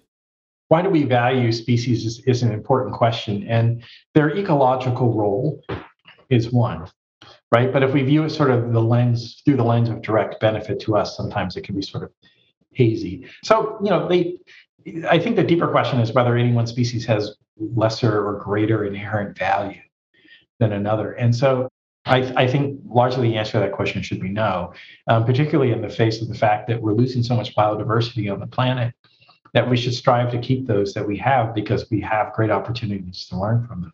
Why 0.68 0.82
do 0.82 0.90
we 0.90 1.04
value 1.04 1.50
species 1.52 2.04
is, 2.04 2.20
is 2.26 2.42
an 2.42 2.52
important 2.52 2.94
question, 2.94 3.46
and 3.48 3.82
their 4.14 4.36
ecological 4.36 5.14
role 5.14 5.62
is 6.28 6.52
one, 6.52 6.86
right? 7.52 7.72
But 7.72 7.82
if 7.82 7.94
we 7.94 8.02
view 8.02 8.24
it 8.24 8.30
sort 8.30 8.50
of 8.50 8.72
the 8.72 8.82
lens 8.82 9.40
through 9.44 9.56
the 9.56 9.64
lens 9.64 9.88
of 9.88 10.02
direct 10.02 10.40
benefit 10.40 10.80
to 10.80 10.96
us, 10.96 11.16
sometimes 11.16 11.56
it 11.56 11.64
can 11.64 11.74
be 11.74 11.82
sort 11.82 12.04
of 12.04 12.12
hazy. 12.72 13.26
So, 13.44 13.78
you 13.82 13.90
know, 13.90 14.08
they 14.08 14.38
I 15.08 15.18
think 15.18 15.36
the 15.36 15.42
deeper 15.42 15.68
question 15.68 16.00
is 16.00 16.12
whether 16.12 16.36
any 16.36 16.52
one 16.52 16.66
species 16.66 17.04
has 17.06 17.36
lesser 17.58 18.26
or 18.26 18.38
greater 18.38 18.84
inherent 18.84 19.36
value 19.36 19.80
than 20.58 20.72
another. 20.72 21.12
And 21.12 21.34
so 21.34 21.68
I, 22.04 22.32
I 22.36 22.46
think 22.46 22.80
largely 22.86 23.28
the 23.28 23.36
answer 23.36 23.52
to 23.52 23.58
that 23.60 23.72
question 23.72 24.02
should 24.02 24.20
be 24.20 24.30
no, 24.30 24.72
um, 25.08 25.24
particularly 25.24 25.72
in 25.72 25.82
the 25.82 25.88
face 25.88 26.22
of 26.22 26.28
the 26.28 26.34
fact 26.34 26.68
that 26.68 26.80
we're 26.80 26.94
losing 26.94 27.22
so 27.22 27.36
much 27.36 27.54
biodiversity 27.54 28.32
on 28.32 28.40
the 28.40 28.46
planet 28.46 28.94
that 29.54 29.68
we 29.68 29.76
should 29.76 29.94
strive 29.94 30.30
to 30.30 30.38
keep 30.38 30.66
those 30.66 30.94
that 30.94 31.06
we 31.06 31.16
have 31.18 31.54
because 31.54 31.90
we 31.90 32.00
have 32.00 32.32
great 32.32 32.50
opportunities 32.50 33.26
to 33.26 33.38
learn 33.38 33.66
from 33.66 33.82
them. 33.82 33.92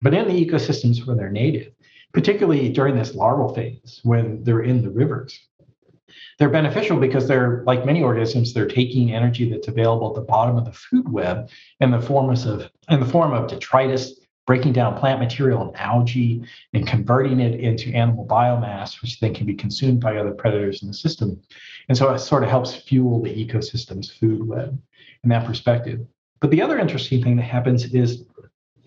But 0.00 0.14
in 0.14 0.28
the 0.28 0.46
ecosystems 0.46 1.06
where 1.06 1.16
they're 1.16 1.30
native, 1.30 1.72
particularly 2.12 2.68
during 2.68 2.96
this 2.96 3.14
larval 3.14 3.52
phase 3.54 4.00
when 4.04 4.42
they're 4.44 4.62
in 4.62 4.82
the 4.82 4.90
rivers, 4.90 5.47
they're 6.38 6.48
beneficial 6.48 6.98
because 6.98 7.28
they're 7.28 7.62
like 7.66 7.84
many 7.84 8.02
organisms 8.02 8.52
they're 8.52 8.66
taking 8.66 9.12
energy 9.12 9.50
that's 9.50 9.68
available 9.68 10.08
at 10.08 10.14
the 10.14 10.20
bottom 10.20 10.56
of 10.56 10.64
the 10.64 10.72
food 10.72 11.10
web 11.10 11.50
in 11.80 11.90
the 11.90 12.00
form 12.00 12.30
of 12.30 12.70
in 12.88 13.00
the 13.00 13.06
form 13.06 13.32
of 13.32 13.48
detritus 13.48 14.14
breaking 14.48 14.72
down 14.72 14.98
plant 14.98 15.20
material 15.20 15.60
and 15.60 15.76
algae 15.76 16.42
and 16.72 16.86
converting 16.86 17.38
it 17.38 17.60
into 17.60 17.92
animal 17.92 18.26
biomass 18.26 19.02
which 19.02 19.20
then 19.20 19.34
can 19.34 19.44
be 19.44 19.52
consumed 19.52 20.00
by 20.00 20.16
other 20.16 20.32
predators 20.32 20.80
in 20.80 20.88
the 20.88 20.94
system. 20.94 21.38
And 21.90 21.98
so 21.98 22.10
it 22.14 22.18
sort 22.18 22.44
of 22.44 22.48
helps 22.48 22.74
fuel 22.74 23.22
the 23.22 23.28
ecosystem's 23.28 24.10
food 24.10 24.48
web 24.48 24.80
in 25.22 25.28
that 25.28 25.44
perspective. 25.44 26.00
But 26.40 26.50
the 26.50 26.62
other 26.62 26.78
interesting 26.78 27.22
thing 27.22 27.36
that 27.36 27.42
happens 27.42 27.92
is 27.92 28.24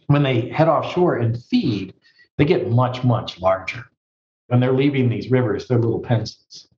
when 0.07 0.23
they 0.23 0.49
head 0.49 0.67
offshore 0.67 1.17
and 1.17 1.39
feed 1.43 1.93
they 2.39 2.45
get 2.45 2.71
much 2.71 3.03
much 3.03 3.39
larger. 3.39 3.85
When 4.47 4.59
they're 4.59 4.73
leaving 4.73 5.09
these 5.09 5.29
rivers 5.29 5.67
they're 5.67 5.77
little 5.77 5.99
pencils 5.99 6.69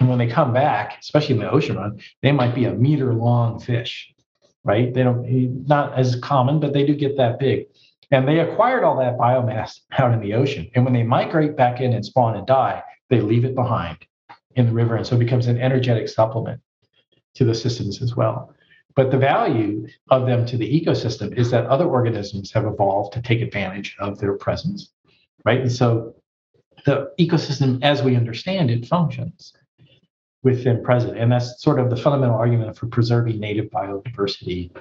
and 0.00 0.08
when 0.08 0.18
they 0.18 0.26
come 0.26 0.52
back, 0.52 0.98
especially 1.00 1.36
in 1.36 1.40
the 1.40 1.50
ocean 1.50 1.76
run, 1.76 2.00
they 2.22 2.32
might 2.32 2.54
be 2.54 2.64
a 2.64 2.74
meter 2.74 3.14
long 3.14 3.60
fish, 3.60 4.12
right? 4.64 4.92
They 4.92 5.02
don't, 5.02 5.24
eh, 5.26 5.48
not 5.66 5.98
as 5.98 6.16
common, 6.16 6.60
but 6.60 6.72
they 6.72 6.84
do 6.84 6.94
get 6.94 7.16
that 7.18 7.38
big. 7.38 7.66
And 8.10 8.26
they 8.26 8.40
acquired 8.40 8.84
all 8.84 8.98
that 8.98 9.16
biomass 9.16 9.80
out 9.98 10.12
in 10.12 10.20
the 10.20 10.34
ocean. 10.34 10.70
And 10.74 10.84
when 10.84 10.92
they 10.92 11.02
migrate 11.02 11.56
back 11.56 11.80
in 11.80 11.92
and 11.92 12.04
spawn 12.04 12.36
and 12.36 12.46
die, 12.46 12.82
they 13.10 13.20
leave 13.20 13.44
it 13.44 13.54
behind 13.54 13.98
in 14.56 14.66
the 14.66 14.72
river. 14.72 14.96
And 14.96 15.06
so 15.06 15.16
it 15.16 15.20
becomes 15.20 15.46
an 15.46 15.60
energetic 15.60 16.08
supplement 16.08 16.60
to 17.34 17.44
the 17.44 17.54
systems 17.54 18.02
as 18.02 18.14
well. 18.14 18.54
But 18.94 19.10
the 19.10 19.18
value 19.18 19.86
of 20.10 20.26
them 20.26 20.44
to 20.46 20.58
the 20.58 20.68
ecosystem 20.68 21.36
is 21.36 21.50
that 21.50 21.66
other 21.66 21.86
organisms 21.86 22.52
have 22.52 22.66
evolved 22.66 23.14
to 23.14 23.22
take 23.22 23.40
advantage 23.40 23.96
of 23.98 24.18
their 24.18 24.34
presence, 24.34 24.90
right? 25.46 25.60
And 25.60 25.72
so 25.72 26.14
the 26.84 27.12
ecosystem, 27.18 27.82
as 27.82 28.02
we 28.02 28.16
understand 28.16 28.70
it, 28.70 28.86
functions 28.86 29.54
with 30.42 30.64
them 30.64 30.82
present. 30.82 31.16
And 31.18 31.30
that's 31.30 31.62
sort 31.62 31.78
of 31.78 31.90
the 31.90 31.96
fundamental 31.96 32.36
argument 32.36 32.76
for 32.76 32.86
preserving 32.86 33.38
native 33.38 33.66
biodiversity 33.66 34.74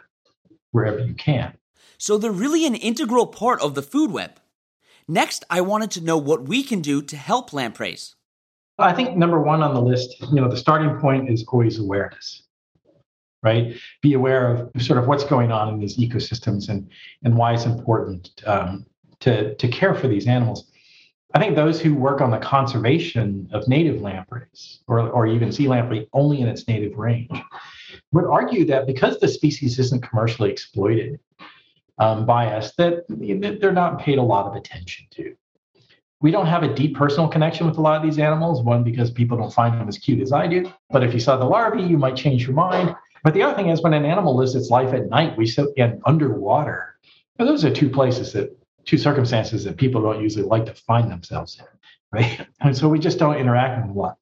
wherever 0.71 0.99
you 0.99 1.13
can. 1.13 1.53
So 1.97 2.17
they're 2.17 2.31
really 2.31 2.65
an 2.65 2.75
integral 2.75 3.27
part 3.27 3.61
of 3.61 3.75
the 3.75 3.81
food 3.81 4.11
web. 4.11 4.39
Next, 5.07 5.43
I 5.49 5.61
wanted 5.61 5.91
to 5.91 6.01
know 6.01 6.17
what 6.17 6.47
we 6.47 6.63
can 6.63 6.81
do 6.81 7.01
to 7.01 7.17
help 7.17 7.53
lampreys. 7.53 8.15
I 8.79 8.93
think 8.93 9.15
number 9.15 9.39
one 9.39 9.61
on 9.61 9.75
the 9.75 9.81
list, 9.81 10.15
you 10.31 10.41
know, 10.41 10.49
the 10.49 10.57
starting 10.57 10.99
point 10.99 11.29
is 11.29 11.45
always 11.47 11.77
awareness, 11.77 12.43
right? 13.43 13.75
Be 14.01 14.13
aware 14.13 14.47
of 14.47 14.81
sort 14.81 14.97
of 14.97 15.07
what's 15.07 15.23
going 15.23 15.51
on 15.51 15.69
in 15.71 15.79
these 15.79 15.97
ecosystems 15.97 16.69
and 16.69 16.89
and 17.23 17.37
why 17.37 17.53
it's 17.53 17.65
important 17.65 18.31
um, 18.47 18.85
to 19.19 19.53
to 19.55 19.67
care 19.67 19.93
for 19.93 20.07
these 20.07 20.27
animals. 20.27 20.70
I 21.33 21.39
think 21.39 21.55
those 21.55 21.79
who 21.79 21.95
work 21.95 22.19
on 22.19 22.31
the 22.31 22.37
conservation 22.37 23.49
of 23.53 23.67
native 23.67 24.01
lampreys 24.01 24.79
or, 24.87 24.99
or 24.99 25.27
even 25.27 25.51
sea 25.51 25.67
lamprey 25.67 26.07
only 26.13 26.41
in 26.41 26.47
its 26.47 26.67
native 26.67 26.97
range 26.97 27.31
would 28.11 28.25
argue 28.25 28.65
that 28.65 28.85
because 28.85 29.19
the 29.19 29.27
species 29.27 29.79
isn't 29.79 30.01
commercially 30.01 30.51
exploited 30.51 31.19
um, 31.99 32.25
by 32.25 32.47
us, 32.47 32.73
that 32.75 33.05
they're 33.07 33.71
not 33.71 33.99
paid 33.99 34.17
a 34.17 34.23
lot 34.23 34.45
of 34.45 34.55
attention 34.55 35.05
to. 35.11 35.35
We 36.19 36.31
don't 36.31 36.47
have 36.47 36.63
a 36.63 36.73
deep 36.73 36.95
personal 36.95 37.27
connection 37.27 37.65
with 37.65 37.77
a 37.77 37.81
lot 37.81 37.95
of 37.97 38.03
these 38.03 38.19
animals. 38.19 38.61
One, 38.61 38.83
because 38.83 39.09
people 39.09 39.37
don't 39.37 39.53
find 39.53 39.79
them 39.79 39.87
as 39.87 39.97
cute 39.97 40.21
as 40.21 40.31
I 40.31 40.47
do. 40.47 40.71
But 40.89 41.03
if 41.03 41.13
you 41.13 41.19
saw 41.19 41.37
the 41.37 41.45
larvae, 41.45 41.81
you 41.81 41.97
might 41.97 42.15
change 42.15 42.45
your 42.45 42.53
mind. 42.53 42.95
But 43.23 43.33
the 43.33 43.41
other 43.43 43.55
thing 43.55 43.69
is, 43.69 43.81
when 43.81 43.93
an 43.93 44.05
animal 44.05 44.35
lives 44.35 44.55
its 44.55 44.69
life 44.69 44.93
at 44.93 45.09
night, 45.09 45.37
we 45.37 45.47
sit 45.47 45.69
in 45.77 46.01
underwater. 46.05 46.95
those 47.37 47.65
are 47.65 47.73
two 47.73 47.89
places 47.89 48.33
that 48.33 48.55
two 48.85 48.97
circumstances 48.97 49.63
that 49.63 49.77
people 49.77 50.01
don't 50.01 50.21
usually 50.21 50.45
like 50.45 50.65
to 50.65 50.73
find 50.73 51.09
themselves 51.09 51.59
in, 51.59 51.65
right? 52.11 52.47
And 52.61 52.77
so 52.77 52.87
we 52.87 52.99
just 52.99 53.19
don't 53.19 53.37
interact 53.37 53.85
with 53.85 53.95
a 53.95 53.99
lot. 53.99 54.17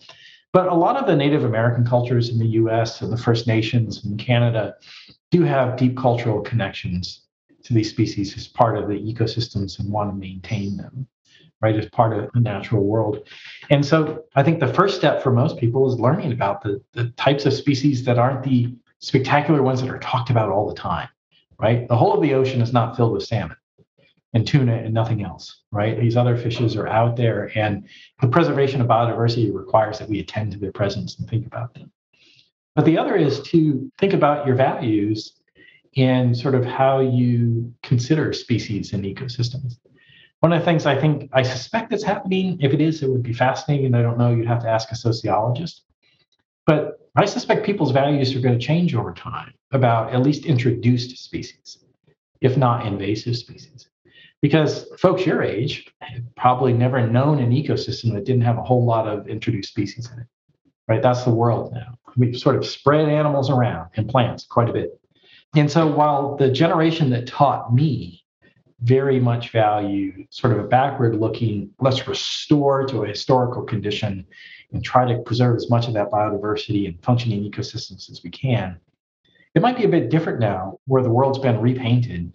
But 0.52 0.67
a 0.67 0.74
lot 0.74 0.98
of 0.98 1.06
the 1.06 1.15
Native 1.15 1.43
American 1.43 1.86
cultures 1.86 2.30
in 2.30 2.39
the 2.39 2.48
US 2.48 3.02
and 3.02 3.12
the 3.12 3.17
First 3.17 3.45
Nations 3.45 4.04
in 4.06 4.17
Canada 4.17 4.76
do 5.32 5.43
have 5.43 5.78
deep 5.78 5.95
cultural 5.95 6.41
connections 6.41 7.22
to 7.63 7.74
these 7.74 7.89
species 7.89 8.36
as 8.36 8.48
part 8.48 8.78
of 8.78 8.88
the 8.88 8.95
ecosystems 8.95 9.80
and 9.80 9.91
want 9.91 10.10
to 10.10 10.15
maintain 10.15 10.78
them. 10.78 11.08
right, 11.62 11.76
as 11.76 11.88
part 11.89 12.17
of 12.17 12.32
the 12.34 12.39
natural 12.39 12.86
world. 12.86 13.28
And 13.69 13.86
so 13.86 14.24
I 14.34 14.43
think 14.43 14.62
the 14.62 14.74
first 14.74 14.95
step 14.95 15.22
for 15.22 15.30
most 15.30 15.58
people 15.58 15.91
is 15.91 16.00
learning 16.00 16.32
about 16.32 16.62
the, 16.63 16.82
the 16.93 17.10
types 17.17 17.45
of 17.45 17.54
species 17.54 18.06
that 18.06 18.17
aren't 18.17 18.43
the 18.43 18.74
spectacular 19.00 19.62
ones 19.62 19.82
that 19.82 19.89
are 19.89 20.00
talked 20.00 20.30
about 20.30 20.50
all 20.50 20.69
the 20.69 20.74
time, 20.74 21.10
right? 21.60 21.86
The 21.89 21.98
whole 21.98 22.13
of 22.13 22.22
the 22.22 22.34
ocean 22.34 22.62
is 22.62 22.72
not 22.72 22.95
filled 22.95 23.12
with 23.12 23.26
salmon 23.26 23.58
and 24.33 24.45
tuna 24.45 24.75
and 24.75 24.93
nothing 24.93 25.23
else, 25.23 25.63
right? 25.71 25.99
These 25.99 26.15
other 26.15 26.37
fishes 26.37 26.75
are 26.75 26.87
out 26.87 27.15
there, 27.15 27.51
and 27.55 27.87
the 28.21 28.27
preservation 28.27 28.79
of 28.81 28.87
biodiversity 28.87 29.53
requires 29.53 29.97
that 29.99 30.09
we 30.09 30.19
attend 30.19 30.51
to 30.51 30.59
their 30.59 30.71
presence 30.71 31.17
and 31.17 31.27
think 31.29 31.47
about 31.47 31.73
them. 31.73 31.91
But 32.75 32.85
the 32.85 32.97
other 32.97 33.15
is 33.15 33.41
to 33.41 33.91
think 33.97 34.13
about 34.13 34.45
your 34.45 34.55
values 34.55 35.33
and 35.97 36.37
sort 36.37 36.55
of 36.55 36.63
how 36.63 36.99
you 36.99 37.73
consider 37.81 38.31
species 38.31 38.93
and 38.93 39.03
ecosystems. 39.03 39.79
One 40.41 40.53
of 40.53 40.59
the 40.59 40.65
things 40.65 40.85
I 40.85 40.97
think 40.97 41.29
I 41.33 41.41
suspect 41.41 41.89
that's 41.89 42.03
happening, 42.03 42.57
if 42.61 42.71
it 42.73 42.79
is, 42.79 43.03
it 43.03 43.09
would 43.09 43.23
be 43.23 43.33
fascinating. 43.33 43.93
I 43.95 44.01
don't 44.01 44.17
know, 44.17 44.33
you'd 44.33 44.47
have 44.47 44.61
to 44.61 44.69
ask 44.69 44.91
a 44.91 44.95
sociologist. 44.95 45.83
But 46.65 46.99
I 47.15 47.25
suspect 47.25 47.65
people's 47.65 47.91
values 47.91 48.33
are 48.35 48.39
going 48.39 48.57
to 48.57 48.65
change 48.65 48.95
over 48.95 49.11
time 49.11 49.53
about 49.71 50.13
at 50.13 50.21
least 50.21 50.45
introduced 50.45 51.17
species, 51.17 51.83
if 52.39 52.55
not 52.55 52.85
invasive 52.85 53.35
species. 53.35 53.88
Because 54.41 54.88
folks 54.99 55.25
your 55.25 55.43
age 55.43 55.93
probably 56.38 56.73
never 56.73 57.06
known 57.06 57.39
an 57.39 57.52
ecosystem 57.52 58.13
that 58.13 58.23
didn't 58.23 58.43
have 58.43 58.58
a 58.58 58.63
whole 58.63 58.86
lot 58.86 59.08
of 59.08 59.28
introduced 59.28 59.69
species 59.69 60.10
in 60.12 60.19
it. 60.19 60.28
Right? 60.88 61.02
That's 61.02 61.23
the 61.23 61.32
world 61.32 61.73
now. 61.73 61.97
We've 62.15 62.38
sort 62.38 62.56
of 62.56 62.65
spread 62.65 63.10
animals 63.10 63.49
around 63.49 63.89
and 63.95 64.10
plants 64.10 64.45
quite 64.45 64.69
a 64.69 64.73
bit. 64.73 64.99
And 65.56 65.69
so 65.69 65.88
while 65.88 66.36
the 66.36 66.49
generation 66.49 67.10
that 67.12 67.28
taught 67.28 67.73
me 67.73 68.23
very 68.82 69.19
much 69.19 69.49
value 69.52 70.25
sort 70.30 70.54
of 70.54 70.60
a 70.60 70.67
backward 70.67 71.15
looking, 71.15 71.69
let's 71.80 72.08
restore 72.08 72.86
to 72.88 73.04
a 73.04 73.08
historical 73.08 73.63
condition 73.63 74.25
and 74.71 74.84
try 74.84 75.06
to 75.06 75.19
preserve 75.23 75.58
as 75.58 75.69
much 75.69 75.88
of 75.88 75.93
that 75.95 76.12
biodiversity 76.12 76.88
and 76.88 77.04
functioning 77.04 77.49
ecosystems 77.49 78.10
as 78.10 78.21
we 78.23 78.30
can. 78.30 78.80
It 79.56 79.62
might 79.62 79.78
be 79.78 79.84
a 79.84 79.89
bit 79.89 80.10
different 80.10 80.39
now 80.39 80.80
where 80.86 81.04
the 81.04 81.10
world's 81.10 81.39
been 81.39 81.60
repainted, 81.60 82.32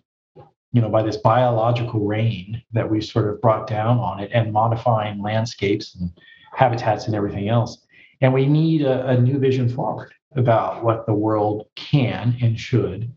you 0.75 0.81
know, 0.81 0.89
by 0.89 1.05
this 1.05 1.17
biological 1.17 2.01
rain 2.01 2.61
that 2.73 2.91
we've 2.91 3.05
sort 3.05 3.29
of 3.29 3.41
brought 3.41 3.69
down 3.69 3.99
on 3.99 4.19
it 4.19 4.31
and 4.35 4.53
modifying 4.53 5.23
landscapes 5.23 5.95
and 5.95 6.11
habitats 6.53 7.07
and 7.07 7.15
everything 7.15 7.49
else. 7.49 7.87
And 8.21 8.35
we 8.35 8.47
need 8.47 8.83
a, 8.83 9.07
a 9.07 9.17
new 9.17 9.39
vision 9.39 9.69
forward 9.69 10.13
about 10.35 10.83
what 10.83 11.07
the 11.07 11.15
world 11.15 11.69
can 11.77 12.37
and 12.43 12.59
should 12.59 13.09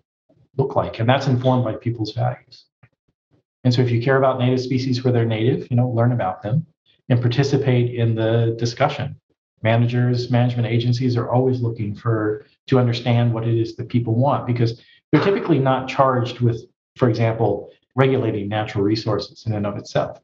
look 0.56 0.76
like. 0.76 1.00
And 1.00 1.10
that's 1.10 1.26
informed 1.26 1.64
by 1.64 1.74
people's 1.74 2.14
values. 2.14 2.66
And 3.64 3.74
so 3.74 3.82
if 3.82 3.90
you 3.90 4.04
care 4.04 4.18
about 4.18 4.38
native 4.38 4.62
species 4.62 5.04
where 5.04 5.12
they're 5.12 5.26
native, 5.26 5.68
you 5.72 5.78
know, 5.78 5.90
learn 5.90 6.12
about 6.12 6.44
them 6.44 6.68
and 7.10 7.20
participate 7.20 7.96
in 7.96 8.14
the 8.14 8.56
discussion. 8.60 9.20
Managers, 9.64 10.30
management 10.30 10.68
agencies 10.68 11.18
are 11.18 11.32
always 11.32 11.60
looking 11.62 11.96
for 11.96 12.46
to 12.68 12.78
understand 12.78 13.34
what 13.34 13.48
it 13.48 13.60
is 13.60 13.76
that 13.78 13.90
people 13.90 14.14
want 14.14 14.46
because 14.46 14.80
they're 15.12 15.24
typically 15.24 15.58
not 15.58 15.88
charged 15.88 16.40
with, 16.42 16.67
for 16.98 17.10
example, 17.10 17.72
regulating 17.96 18.48
natural 18.48 18.84
resources 18.84 19.46
in 19.46 19.54
and 19.54 19.66
of 19.66 19.78
itself. 19.78 20.22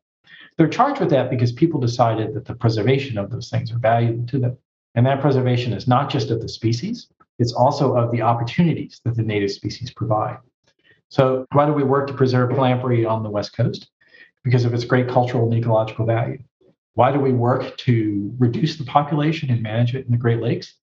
They're 0.57 0.67
charged 0.67 0.99
with 0.99 1.09
that 1.09 1.29
because 1.29 1.51
people 1.51 1.79
decided 1.79 2.33
that 2.33 2.45
the 2.45 2.55
preservation 2.55 3.17
of 3.17 3.31
those 3.31 3.49
things 3.49 3.71
are 3.71 3.79
valuable 3.79 4.25
to 4.27 4.39
them. 4.39 4.57
And 4.95 5.05
that 5.07 5.21
preservation 5.21 5.73
is 5.73 5.87
not 5.87 6.09
just 6.09 6.29
of 6.29 6.41
the 6.41 6.47
species, 6.47 7.07
it's 7.39 7.53
also 7.53 7.95
of 7.95 8.11
the 8.11 8.21
opportunities 8.21 9.01
that 9.03 9.15
the 9.15 9.23
native 9.23 9.51
species 9.51 9.91
provide. 9.91 10.37
So, 11.09 11.45
why 11.51 11.65
do 11.65 11.73
we 11.73 11.83
work 11.83 12.07
to 12.07 12.13
preserve 12.13 12.55
lamprey 12.55 13.05
on 13.05 13.23
the 13.23 13.29
West 13.29 13.55
Coast? 13.55 13.89
Because 14.43 14.65
of 14.65 14.73
its 14.73 14.85
great 14.85 15.07
cultural 15.07 15.45
and 15.45 15.53
ecological 15.53 16.05
value. 16.05 16.37
Why 16.93 17.11
do 17.11 17.19
we 17.19 17.31
work 17.31 17.75
to 17.77 18.35
reduce 18.37 18.77
the 18.77 18.83
population 18.83 19.49
and 19.49 19.63
manage 19.63 19.95
it 19.95 20.05
in 20.05 20.11
the 20.11 20.17
Great 20.17 20.41
Lakes? 20.41 20.75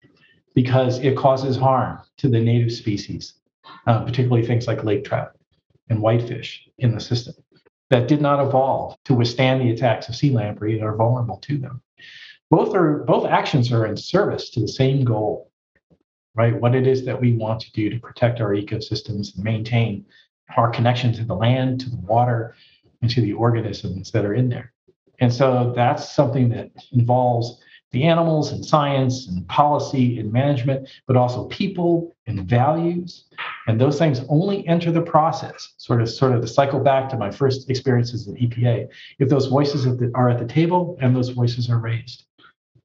Because 0.55 0.99
it 0.99 1.17
causes 1.17 1.57
harm 1.57 2.01
to 2.17 2.29
the 2.29 2.41
native 2.41 2.73
species, 2.73 3.35
uh, 3.87 4.03
particularly 4.05 4.45
things 4.45 4.67
like 4.67 4.83
lake 4.83 5.05
trout 5.05 5.37
and 5.91 6.01
whitefish 6.01 6.69
in 6.79 6.95
the 6.95 7.01
system 7.01 7.35
that 7.91 8.09
did 8.09 8.23
not 8.23 8.45
evolve 8.45 8.97
to 9.05 9.15
withstand 9.15 9.61
the 9.61 9.71
attacks 9.71 10.09
of 10.09 10.17
sea 10.17 10.31
lamprey 10.31 10.75
and 10.75 10.85
are 10.85 10.97
vulnerable 10.97 11.37
to 11.39 11.59
them. 11.59 11.83
Both 12.51 12.75
are 12.75 13.05
both 13.05 13.27
actions 13.27 13.71
are 13.73 13.87
in 13.87 13.97
service 13.97 14.51
to 14.51 14.61
the 14.61 14.69
same 14.69 15.05
goal 15.05 15.51
right? 16.35 16.59
What 16.59 16.75
it 16.75 16.87
is 16.87 17.05
that 17.05 17.21
we 17.21 17.33
want 17.33 17.61
to 17.61 17.73
do 17.73 17.91
to 17.91 17.99
protect 17.99 18.41
our 18.41 18.55
ecosystems 18.55 19.35
and 19.35 19.45
maintain 19.45 20.05
our 20.57 20.71
connection 20.71 21.13
to 21.15 21.25
the 21.25 21.35
land 21.35 21.81
to 21.81 21.91
the 21.91 21.97
water 21.97 22.55
and 23.03 23.11
to 23.11 23.21
the 23.21 23.33
organisms 23.33 24.11
that 24.13 24.25
are 24.25 24.35
in 24.35 24.49
there. 24.49 24.73
And 25.21 25.33
so 25.33 25.73
that's 25.77 26.11
something 26.11 26.49
that 26.51 26.71
involves 26.93 27.61
the 27.93 28.05
animals 28.05 28.53
and 28.53 28.65
science 28.65 29.27
and 29.27 29.47
policy 29.49 30.19
and 30.21 30.33
management, 30.33 30.89
but 31.07 31.17
also 31.17 31.47
people 31.47 32.17
and 32.27 32.49
values. 32.49 33.25
And 33.67 33.81
those 33.81 33.99
things 33.99 34.21
only 34.29 34.67
enter 34.69 34.93
the 34.93 35.03
process, 35.03 35.75
sort 35.77 36.01
of, 36.01 36.09
sort 36.09 36.33
of 36.33 36.41
the 36.41 36.49
cycle 36.49 36.81
back 36.81 37.09
to 37.11 37.17
my 37.17 37.31
first 37.31 37.69
experiences 37.69 38.29
at 38.29 38.35
EPA, 38.35 38.89
if 39.19 39.29
those 39.29 39.47
voices 39.47 39.87
are 40.15 40.31
at 40.31 40.39
the 40.39 40.47
table 40.47 40.97
and 41.01 41.17
those 41.17 41.31
voices 41.31 41.69
are 41.69 41.79
raised 41.79 42.25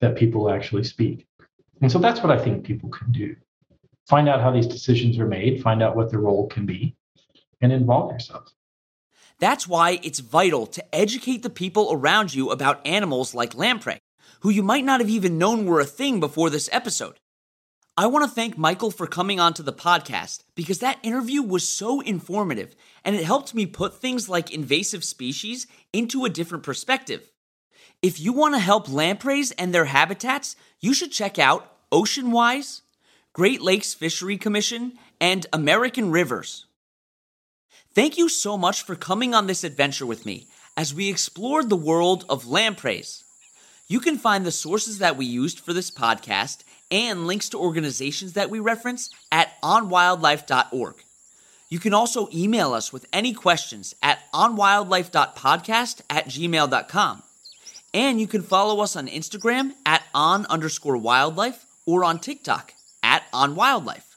that 0.01 0.15
people 0.15 0.49
actually 0.49 0.83
speak. 0.83 1.27
And 1.81 1.91
so 1.91 1.99
that's 1.99 2.21
what 2.21 2.31
I 2.31 2.43
think 2.43 2.65
people 2.65 2.89
can 2.89 3.11
do. 3.11 3.35
Find 4.07 4.29
out 4.29 4.41
how 4.41 4.51
these 4.51 4.67
decisions 4.67 5.19
are 5.19 5.27
made, 5.27 5.61
find 5.61 5.81
out 5.81 5.95
what 5.95 6.09
their 6.09 6.19
role 6.19 6.47
can 6.47 6.65
be, 6.65 6.95
and 7.61 7.71
involve 7.71 8.11
yourself. 8.11 8.51
That's 9.39 9.67
why 9.67 9.99
it's 10.03 10.19
vital 10.19 10.65
to 10.67 10.95
educate 10.95 11.43
the 11.43 11.49
people 11.49 11.89
around 11.91 12.33
you 12.33 12.51
about 12.51 12.85
animals 12.87 13.33
like 13.33 13.55
lamprey, 13.55 13.99
who 14.45 14.51
you 14.51 14.61
might 14.61 14.85
not 14.85 14.99
have 14.99 15.09
even 15.09 15.39
known 15.39 15.65
were 15.65 15.79
a 15.79 15.85
thing 15.85 16.19
before 16.19 16.51
this 16.51 16.69
episode. 16.71 17.19
I 17.97 18.05
want 18.05 18.25
to 18.25 18.35
thank 18.35 18.59
Michael 18.59 18.91
for 18.91 19.07
coming 19.07 19.39
onto 19.39 19.63
the 19.63 19.73
podcast 19.73 20.43
because 20.53 20.77
that 20.81 20.99
interview 21.01 21.41
was 21.41 21.67
so 21.67 21.99
informative 21.99 22.75
and 23.03 23.15
it 23.15 23.25
helped 23.25 23.55
me 23.55 23.65
put 23.65 23.99
things 23.99 24.29
like 24.29 24.51
invasive 24.51 25.03
species 25.03 25.65
into 25.91 26.25
a 26.25 26.29
different 26.29 26.63
perspective. 26.63 27.31
If 28.03 28.19
you 28.19 28.33
want 28.33 28.53
to 28.53 28.59
help 28.59 28.87
lampreys 28.87 29.49
and 29.53 29.73
their 29.73 29.85
habitats, 29.85 30.55
you 30.79 30.93
should 30.93 31.11
check 31.11 31.39
out 31.39 31.89
Oceanwise, 31.91 32.81
Great 33.33 33.63
Lakes 33.63 33.95
Fishery 33.95 34.37
Commission, 34.37 34.93
and 35.19 35.47
American 35.53 36.11
Rivers. 36.11 36.67
Thank 37.95 38.19
you 38.19 38.29
so 38.29 38.59
much 38.59 38.83
for 38.83 38.95
coming 38.95 39.33
on 39.33 39.47
this 39.47 39.63
adventure 39.63 40.05
with 40.05 40.23
me 40.23 40.45
as 40.77 40.93
we 40.93 41.09
explored 41.09 41.69
the 41.69 41.75
world 41.75 42.25
of 42.29 42.45
lampreys. 42.45 43.24
You 43.87 43.99
can 43.99 44.17
find 44.17 44.45
the 44.45 44.51
sources 44.51 44.97
that 44.99 45.15
we 45.15 45.25
used 45.25 45.59
for 45.59 45.71
this 45.71 45.91
podcast 45.91 46.63
and 46.89 47.27
links 47.27 47.49
to 47.49 47.59
organizations 47.59 48.33
that 48.33 48.49
we 48.49 48.59
reference 48.59 49.09
at 49.31 49.61
onwildlife.org. 49.61 50.95
You 51.69 51.79
can 51.79 51.93
also 51.93 52.27
email 52.33 52.73
us 52.73 52.91
with 52.91 53.05
any 53.13 53.33
questions 53.33 53.95
at 54.01 54.19
onwildlife.podcast 54.33 56.01
at 56.09 56.25
gmail.com. 56.27 57.23
And 57.93 58.19
you 58.19 58.27
can 58.27 58.41
follow 58.41 58.81
us 58.81 58.95
on 58.95 59.07
Instagram 59.07 59.73
at 59.85 60.03
on 60.13 60.45
underscore 60.47 60.97
wildlife 60.97 61.65
or 61.85 62.03
on 62.03 62.19
TikTok 62.19 62.73
at 63.03 63.23
on 63.31 63.55
wildlife. 63.55 64.15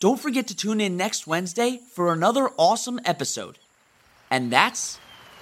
Don't 0.00 0.20
forget 0.20 0.48
to 0.48 0.56
tune 0.56 0.80
in 0.80 0.96
next 0.96 1.26
Wednesday 1.26 1.80
for 1.92 2.12
another 2.12 2.50
awesome 2.56 3.00
episode. 3.04 3.58
And 4.30 4.52
that's 4.52 4.98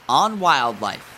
on 0.09 0.41
wildlife. 0.41 1.12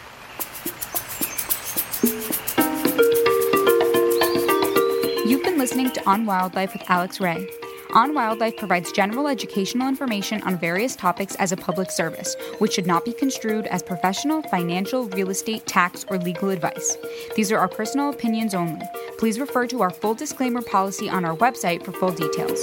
Listening 5.64 5.90
to 5.90 6.06
On 6.06 6.26
Wildlife 6.26 6.74
with 6.74 6.82
Alex 6.90 7.20
Ray. 7.22 7.48
On 7.94 8.12
Wildlife 8.12 8.58
provides 8.58 8.92
general 8.92 9.26
educational 9.26 9.88
information 9.88 10.42
on 10.42 10.58
various 10.58 10.94
topics 10.94 11.34
as 11.36 11.52
a 11.52 11.56
public 11.56 11.90
service, 11.90 12.36
which 12.58 12.74
should 12.74 12.86
not 12.86 13.02
be 13.02 13.14
construed 13.14 13.66
as 13.68 13.82
professional, 13.82 14.42
financial, 14.42 15.08
real 15.08 15.30
estate, 15.30 15.64
tax, 15.64 16.04
or 16.10 16.18
legal 16.18 16.50
advice. 16.50 16.98
These 17.34 17.50
are 17.50 17.56
our 17.56 17.68
personal 17.68 18.10
opinions 18.10 18.52
only. 18.52 18.84
Please 19.16 19.40
refer 19.40 19.66
to 19.68 19.80
our 19.80 19.88
full 19.88 20.12
disclaimer 20.12 20.60
policy 20.60 21.08
on 21.08 21.24
our 21.24 21.34
website 21.34 21.82
for 21.82 21.92
full 21.92 22.12
details. 22.12 22.60